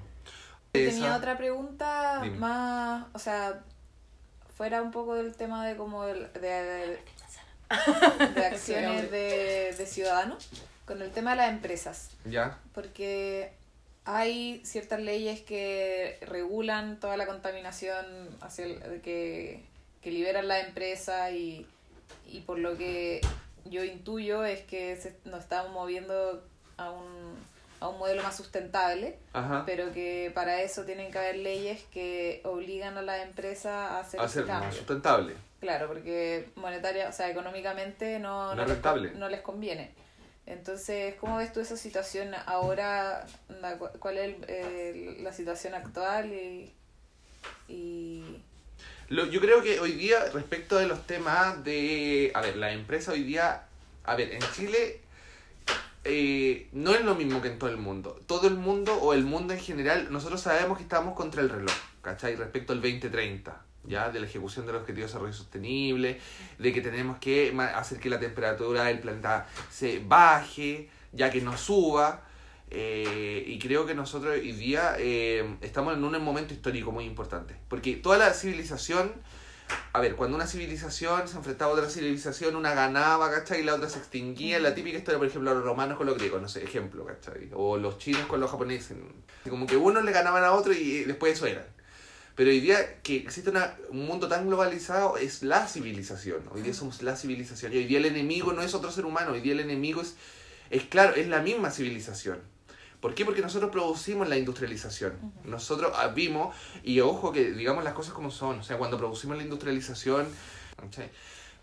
tenía 0.72 0.88
Esa- 1.08 1.16
otra 1.18 1.36
pregunta 1.36 2.20
Dime. 2.22 2.38
más 2.38 3.04
o 3.12 3.18
sea 3.18 3.60
fuera 4.58 4.82
un 4.82 4.90
poco 4.90 5.14
del 5.14 5.34
tema 5.34 5.66
de 5.66 5.76
como 5.76 6.04
el- 6.04 6.30
de, 6.34 6.40
de, 6.40 6.98
de 8.34 8.46
acciones 8.46 9.10
de, 9.10 9.74
de 9.78 9.86
ciudadanos 9.86 10.48
con 10.84 11.00
el 11.00 11.10
tema 11.12 11.30
de 11.30 11.36
las 11.38 11.48
empresas. 11.50 12.10
¿Ya? 12.26 12.58
porque 12.74 13.52
hay 14.04 14.60
ciertas 14.64 15.00
leyes 15.00 15.40
que 15.42 16.18
regulan 16.22 16.98
toda 17.00 17.16
la 17.16 17.26
contaminación 17.26 18.04
hacia 18.40 18.64
el- 18.66 19.00
que, 19.02 19.62
que 20.02 20.10
liberan 20.10 20.48
las 20.48 20.66
empresas 20.66 21.32
y, 21.32 21.66
y 22.26 22.40
por 22.40 22.58
lo 22.58 22.76
que 22.76 23.20
yo 23.66 23.84
intuyo 23.84 24.44
es 24.44 24.62
que 24.62 24.96
se, 24.96 25.14
nos 25.24 25.40
estamos 25.40 25.72
moviendo 25.72 26.42
a 26.78 26.90
un, 26.90 27.36
a 27.80 27.88
un 27.88 27.98
modelo 27.98 28.22
más 28.22 28.36
sustentable, 28.36 29.18
Ajá. 29.32 29.62
pero 29.66 29.92
que 29.92 30.30
para 30.34 30.62
eso 30.62 30.84
tienen 30.84 31.10
que 31.12 31.18
haber 31.18 31.36
leyes 31.36 31.82
que 31.92 32.40
obligan 32.44 32.98
a 32.98 33.02
las 33.02 33.22
empresas 33.26 33.72
a 33.72 34.00
hacer 34.00 34.20
a 34.20 34.28
ser 34.28 34.46
más 34.46 34.74
sustentable. 34.74 35.34
Claro, 35.60 35.88
porque 35.88 36.48
monetaria, 36.56 37.08
o 37.08 37.12
sea, 37.12 37.30
económicamente 37.30 38.18
no, 38.18 38.54
No 38.54 38.66
no, 38.66 38.72
es 38.72 39.00
les, 39.02 39.14
no 39.16 39.28
les 39.28 39.40
conviene. 39.40 39.90
Entonces, 40.46 41.14
¿cómo 41.20 41.36
ves 41.38 41.52
tú 41.52 41.60
esa 41.60 41.76
situación 41.76 42.34
ahora? 42.46 43.26
¿Cuál 43.98 44.18
es 44.18 44.36
el- 44.48 45.22
la 45.24 45.32
situación 45.32 45.74
actual? 45.74 46.32
Y, 46.32 46.72
y 47.68 48.42
Lo- 49.08 49.26
yo 49.26 49.40
creo 49.40 49.62
que 49.62 49.78
hoy 49.80 49.92
día, 49.92 50.24
respecto 50.32 50.76
de 50.76 50.86
los 50.86 51.06
temas 51.06 51.62
de. 51.64 52.30
A 52.34 52.40
ver, 52.40 52.56
la 52.56 52.72
empresa 52.72 53.12
hoy 53.12 53.24
día. 53.24 53.64
A 54.04 54.16
ver, 54.16 54.32
en 54.32 54.40
Chile. 54.54 55.00
Eh, 56.04 56.68
no 56.72 56.94
es 56.94 57.02
lo 57.04 57.14
mismo 57.14 57.42
que 57.42 57.48
en 57.48 57.58
todo 57.58 57.70
el 57.70 57.76
mundo. 57.76 58.20
Todo 58.26 58.48
el 58.48 58.54
mundo 58.54 58.94
o 58.94 59.12
el 59.12 59.24
mundo 59.24 59.52
en 59.54 59.60
general, 59.60 60.08
nosotros 60.10 60.40
sabemos 60.40 60.78
que 60.78 60.82
estamos 60.84 61.14
contra 61.14 61.42
el 61.42 61.50
reloj, 61.50 61.74
¿cachai? 62.02 62.36
Respecto 62.36 62.72
al 62.72 62.80
2030, 62.80 63.60
¿ya? 63.84 64.10
De 64.10 64.20
la 64.20 64.26
ejecución 64.26 64.66
del 64.66 64.76
Objetivo 64.76 64.98
de 64.98 65.06
Desarrollo 65.06 65.32
Sostenible, 65.32 66.20
de 66.58 66.72
que 66.72 66.80
tenemos 66.80 67.18
que 67.18 67.54
hacer 67.74 67.98
que 68.00 68.10
la 68.10 68.18
temperatura 68.18 68.84
del 68.84 69.00
planeta 69.00 69.46
se 69.70 70.00
baje, 70.04 70.88
ya 71.12 71.30
que 71.30 71.40
no 71.40 71.56
suba. 71.56 72.22
eh, 72.70 73.44
y 73.46 73.58
creo 73.58 73.86
que 73.86 73.94
nosotros 73.94 74.34
hoy 74.34 74.52
día 74.52 74.96
eh, 74.98 75.56
estamos 75.62 75.94
en 75.94 76.04
un 76.04 76.22
momento 76.22 76.52
histórico 76.52 76.92
muy 76.92 77.04
importante. 77.04 77.54
Porque 77.68 77.96
toda 77.96 78.18
la 78.18 78.34
civilización, 78.34 79.12
a 79.92 80.00
ver, 80.00 80.14
cuando 80.16 80.36
una 80.36 80.46
civilización 80.46 81.26
se 81.28 81.36
enfrentaba 81.36 81.72
a 81.72 81.74
otra 81.74 81.90
civilización, 81.90 82.56
una 82.56 82.74
ganaba, 82.74 83.30
¿cachai? 83.30 83.60
Y 83.60 83.64
la 83.64 83.74
otra 83.74 83.88
se 83.88 83.98
extinguía. 83.98 84.58
La 84.60 84.74
típica 84.74 84.98
historia, 84.98 85.18
por 85.18 85.26
ejemplo, 85.26 85.52
los 85.54 85.64
romanos 85.64 85.96
con 85.98 86.06
los 86.06 86.16
griegos, 86.16 86.40
no 86.40 86.48
sé, 86.48 86.62
ejemplo, 86.64 87.04
¿cachai? 87.04 87.50
O 87.54 87.76
los 87.76 87.98
chinos 87.98 88.26
con 88.26 88.40
los 88.40 88.50
japoneses. 88.50 88.96
Como 89.48 89.66
que 89.66 89.76
unos 89.76 90.04
le 90.04 90.12
ganaban 90.12 90.44
a 90.44 90.52
otro 90.52 90.72
y 90.72 91.04
después 91.04 91.34
eso 91.34 91.46
eran. 91.46 91.64
Pero 92.34 92.50
hoy 92.50 92.60
día 92.60 93.00
que 93.02 93.16
existe 93.16 93.50
una- 93.50 93.74
un 93.90 94.06
mundo 94.06 94.28
tan 94.28 94.46
globalizado 94.46 95.16
es 95.16 95.42
la 95.42 95.66
civilización. 95.66 96.42
Hoy 96.52 96.62
día 96.62 96.72
somos 96.72 97.02
la 97.02 97.16
civilización. 97.16 97.72
Y 97.72 97.78
hoy 97.78 97.84
día 97.86 97.98
el 97.98 98.04
enemigo 98.06 98.52
no 98.52 98.62
es 98.62 98.74
otro 98.74 98.92
ser 98.92 99.04
humano. 99.06 99.32
Hoy 99.32 99.40
día 99.40 99.54
el 99.54 99.60
enemigo 99.60 100.00
es, 100.02 100.14
es 100.70 100.84
claro, 100.84 101.16
es 101.16 101.26
la 101.26 101.40
misma 101.40 101.70
civilización. 101.72 102.38
¿Por 103.00 103.14
qué? 103.14 103.24
Porque 103.24 103.40
nosotros 103.42 103.70
producimos 103.70 104.28
la 104.28 104.36
industrialización. 104.36 105.14
Nosotros 105.44 105.92
ah, 105.94 106.08
vimos, 106.08 106.54
y 106.82 107.00
ojo 107.00 107.32
que 107.32 107.52
digamos 107.52 107.84
las 107.84 107.92
cosas 107.94 108.12
como 108.12 108.30
son, 108.30 108.58
o 108.58 108.62
sea, 108.62 108.76
cuando 108.78 108.98
producimos 108.98 109.36
la 109.36 109.44
industrialización, 109.44 110.26
¿cachai? 110.76 111.10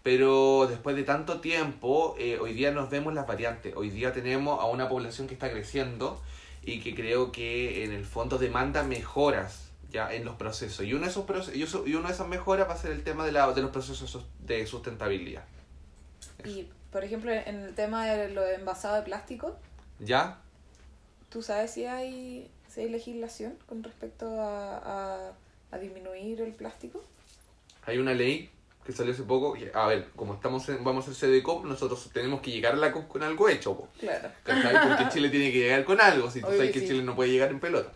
pero 0.01 0.67
después 0.69 0.95
de 0.95 1.03
tanto 1.03 1.41
tiempo, 1.41 2.15
eh, 2.19 2.37
hoy 2.39 2.53
día 2.53 2.71
nos 2.71 2.89
vemos 2.89 3.13
las 3.13 3.25
variantes. 3.25 3.73
Hoy 3.75 3.89
día 3.89 4.13
tenemos 4.13 4.61
a 4.61 4.65
una 4.65 4.87
población 4.87 5.27
que 5.27 5.33
está 5.33 5.51
creciendo 5.51 6.21
y 6.63 6.79
que 6.79 6.93
creo 6.93 7.31
que 7.31 7.83
en 7.83 7.91
el 7.91 8.05
fondo 8.05 8.37
demanda 8.37 8.83
mejoras 8.83 9.71
ya 9.91 10.13
en 10.13 10.23
los 10.23 10.35
procesos. 10.35 10.85
Y 10.85 10.93
uno 10.93 11.05
de 11.05 11.09
esos, 11.09 11.25
proce- 11.25 11.55
y 11.55 11.95
uno 11.95 12.07
de 12.07 12.13
esas 12.13 12.27
mejoras 12.27 12.69
va 12.69 12.73
a 12.73 12.77
ser 12.77 12.91
el 12.91 13.03
tema 13.03 13.25
de, 13.25 13.31
la, 13.31 13.51
de 13.51 13.61
los 13.61 13.71
procesos 13.71 14.25
de 14.39 14.65
sustentabilidad. 14.67 15.43
Y, 16.43 16.67
por 16.91 17.03
ejemplo, 17.03 17.31
en 17.31 17.63
el 17.63 17.73
tema 17.73 18.05
de 18.05 18.29
lo 18.29 18.45
envasado 18.45 18.95
de 18.97 19.01
plástico, 19.01 19.57
¿Ya? 19.99 20.39
¿Tú 21.29 21.41
sabes 21.41 21.71
si 21.71 21.85
hay, 21.85 22.49
si 22.69 22.81
hay 22.81 22.89
legislación 22.89 23.57
con 23.67 23.83
respecto 23.83 24.41
a, 24.41 24.77
a, 24.77 25.31
a 25.71 25.77
disminuir 25.77 26.41
el 26.41 26.53
plástico? 26.53 27.03
Hay 27.85 27.97
una 27.97 28.13
ley 28.13 28.49
que 28.85 28.91
salió 28.91 29.13
hace 29.13 29.23
poco. 29.23 29.55
A 29.73 29.87
ver, 29.87 30.09
como 30.15 30.35
estamos 30.35 30.69
en- 30.69 30.83
vamos 30.83 31.07
a 31.07 31.43
COP, 31.43 31.65
nosotros 31.65 32.09
tenemos 32.13 32.41
que 32.41 32.51
llegar 32.51 32.73
a 32.73 32.77
la 32.77 32.91
COP 32.91 33.07
con 33.07 33.23
algo 33.23 33.49
hecho. 33.49 33.75
po. 33.75 33.89
Claro. 33.99 34.29
Porque 34.43 35.09
Chile 35.13 35.29
tiene 35.29 35.51
que 35.51 35.59
llegar 35.59 35.83
con 35.85 35.99
algo, 35.99 36.29
si 36.29 36.39
tú 36.41 36.47
Obvio 36.47 36.57
sabes 36.57 36.71
que 36.71 36.81
sí. 36.81 36.87
Chile 36.87 37.01
no 37.03 37.15
puede 37.15 37.31
llegar 37.31 37.49
en 37.49 37.59
pelota. 37.59 37.91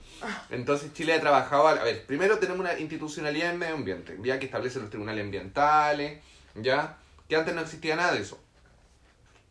Entonces 0.49 0.91
Chile 0.93 1.13
ha 1.13 1.21
trabajado, 1.21 1.67
a 1.67 1.73
a 1.73 1.83
ver, 1.83 2.05
primero 2.05 2.39
tenemos 2.39 2.59
una 2.59 2.77
institucionalidad 2.79 3.51
en 3.53 3.59
medio 3.59 3.75
ambiente, 3.75 4.17
ya 4.23 4.39
que 4.39 4.45
establece 4.47 4.79
los 4.79 4.89
tribunales 4.89 5.23
ambientales, 5.23 6.19
ya, 6.55 6.97
que 7.27 7.35
antes 7.35 7.53
no 7.53 7.61
existía 7.61 7.95
nada 7.95 8.13
de 8.13 8.21
eso. 8.21 8.39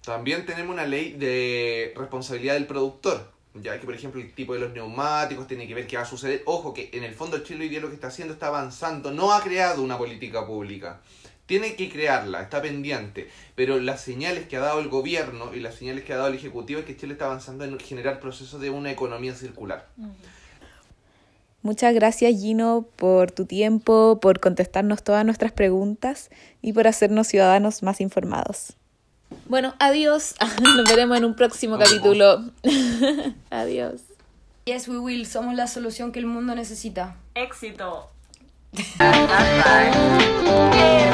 También 0.04 0.44
tenemos 0.46 0.72
una 0.74 0.86
ley 0.86 1.12
de 1.12 1.92
responsabilidad 1.96 2.54
del 2.54 2.66
productor, 2.66 3.30
ya 3.62 3.78
que 3.78 3.86
por 3.86 3.94
ejemplo 3.94 4.20
el 4.20 4.32
tipo 4.32 4.54
de 4.54 4.60
los 4.60 4.72
neumáticos 4.72 5.46
tiene 5.46 5.66
que 5.66 5.74
ver 5.74 5.86
qué 5.86 5.96
va 5.96 6.02
a 6.02 6.06
suceder. 6.06 6.42
Ojo 6.46 6.72
que 6.72 6.90
en 6.92 7.04
el 7.04 7.14
fondo 7.14 7.38
Chile 7.40 7.64
hoy 7.64 7.68
día 7.68 7.80
lo 7.80 7.88
que 7.88 7.94
está 7.94 8.08
haciendo 8.08 8.34
está 8.34 8.48
avanzando, 8.48 9.10
no 9.10 9.32
ha 9.32 9.42
creado 9.42 9.82
una 9.82 9.98
política 9.98 10.46
pública, 10.46 11.00
tiene 11.46 11.74
que 11.76 11.90
crearla, 11.90 12.42
está 12.42 12.62
pendiente, 12.62 13.28
pero 13.54 13.78
las 13.80 14.02
señales 14.02 14.46
que 14.48 14.56
ha 14.56 14.60
dado 14.60 14.80
el 14.80 14.88
gobierno 14.88 15.54
y 15.54 15.60
las 15.60 15.74
señales 15.74 16.04
que 16.04 16.12
ha 16.12 16.16
dado 16.16 16.28
el 16.28 16.34
Ejecutivo 16.34 16.80
es 16.80 16.86
que 16.86 16.96
Chile 16.96 17.14
está 17.14 17.26
avanzando 17.26 17.64
en 17.64 17.78
generar 17.78 18.20
procesos 18.20 18.60
de 18.60 18.70
una 18.70 18.90
economía 18.90 19.34
circular. 19.34 19.88
Muchas 21.62 21.92
gracias 21.94 22.40
Gino 22.40 22.86
por 22.96 23.32
tu 23.32 23.44
tiempo, 23.44 24.20
por 24.20 24.40
contestarnos 24.40 25.02
todas 25.02 25.24
nuestras 25.24 25.52
preguntas 25.52 26.30
y 26.62 26.72
por 26.72 26.86
hacernos 26.86 27.26
ciudadanos 27.26 27.82
más 27.82 28.00
informados. 28.00 28.77
Bueno, 29.46 29.74
adiós. 29.78 30.34
Nos 30.62 30.88
veremos 30.88 31.18
en 31.18 31.24
un 31.24 31.34
próximo 31.34 31.78
capítulo. 31.78 32.50
adiós. 33.50 34.02
Yes, 34.64 34.88
we 34.88 34.98
will. 34.98 35.26
Somos 35.26 35.54
la 35.54 35.66
solución 35.66 36.12
que 36.12 36.18
el 36.18 36.26
mundo 36.26 36.54
necesita. 36.54 37.16
Éxito. 37.34 38.10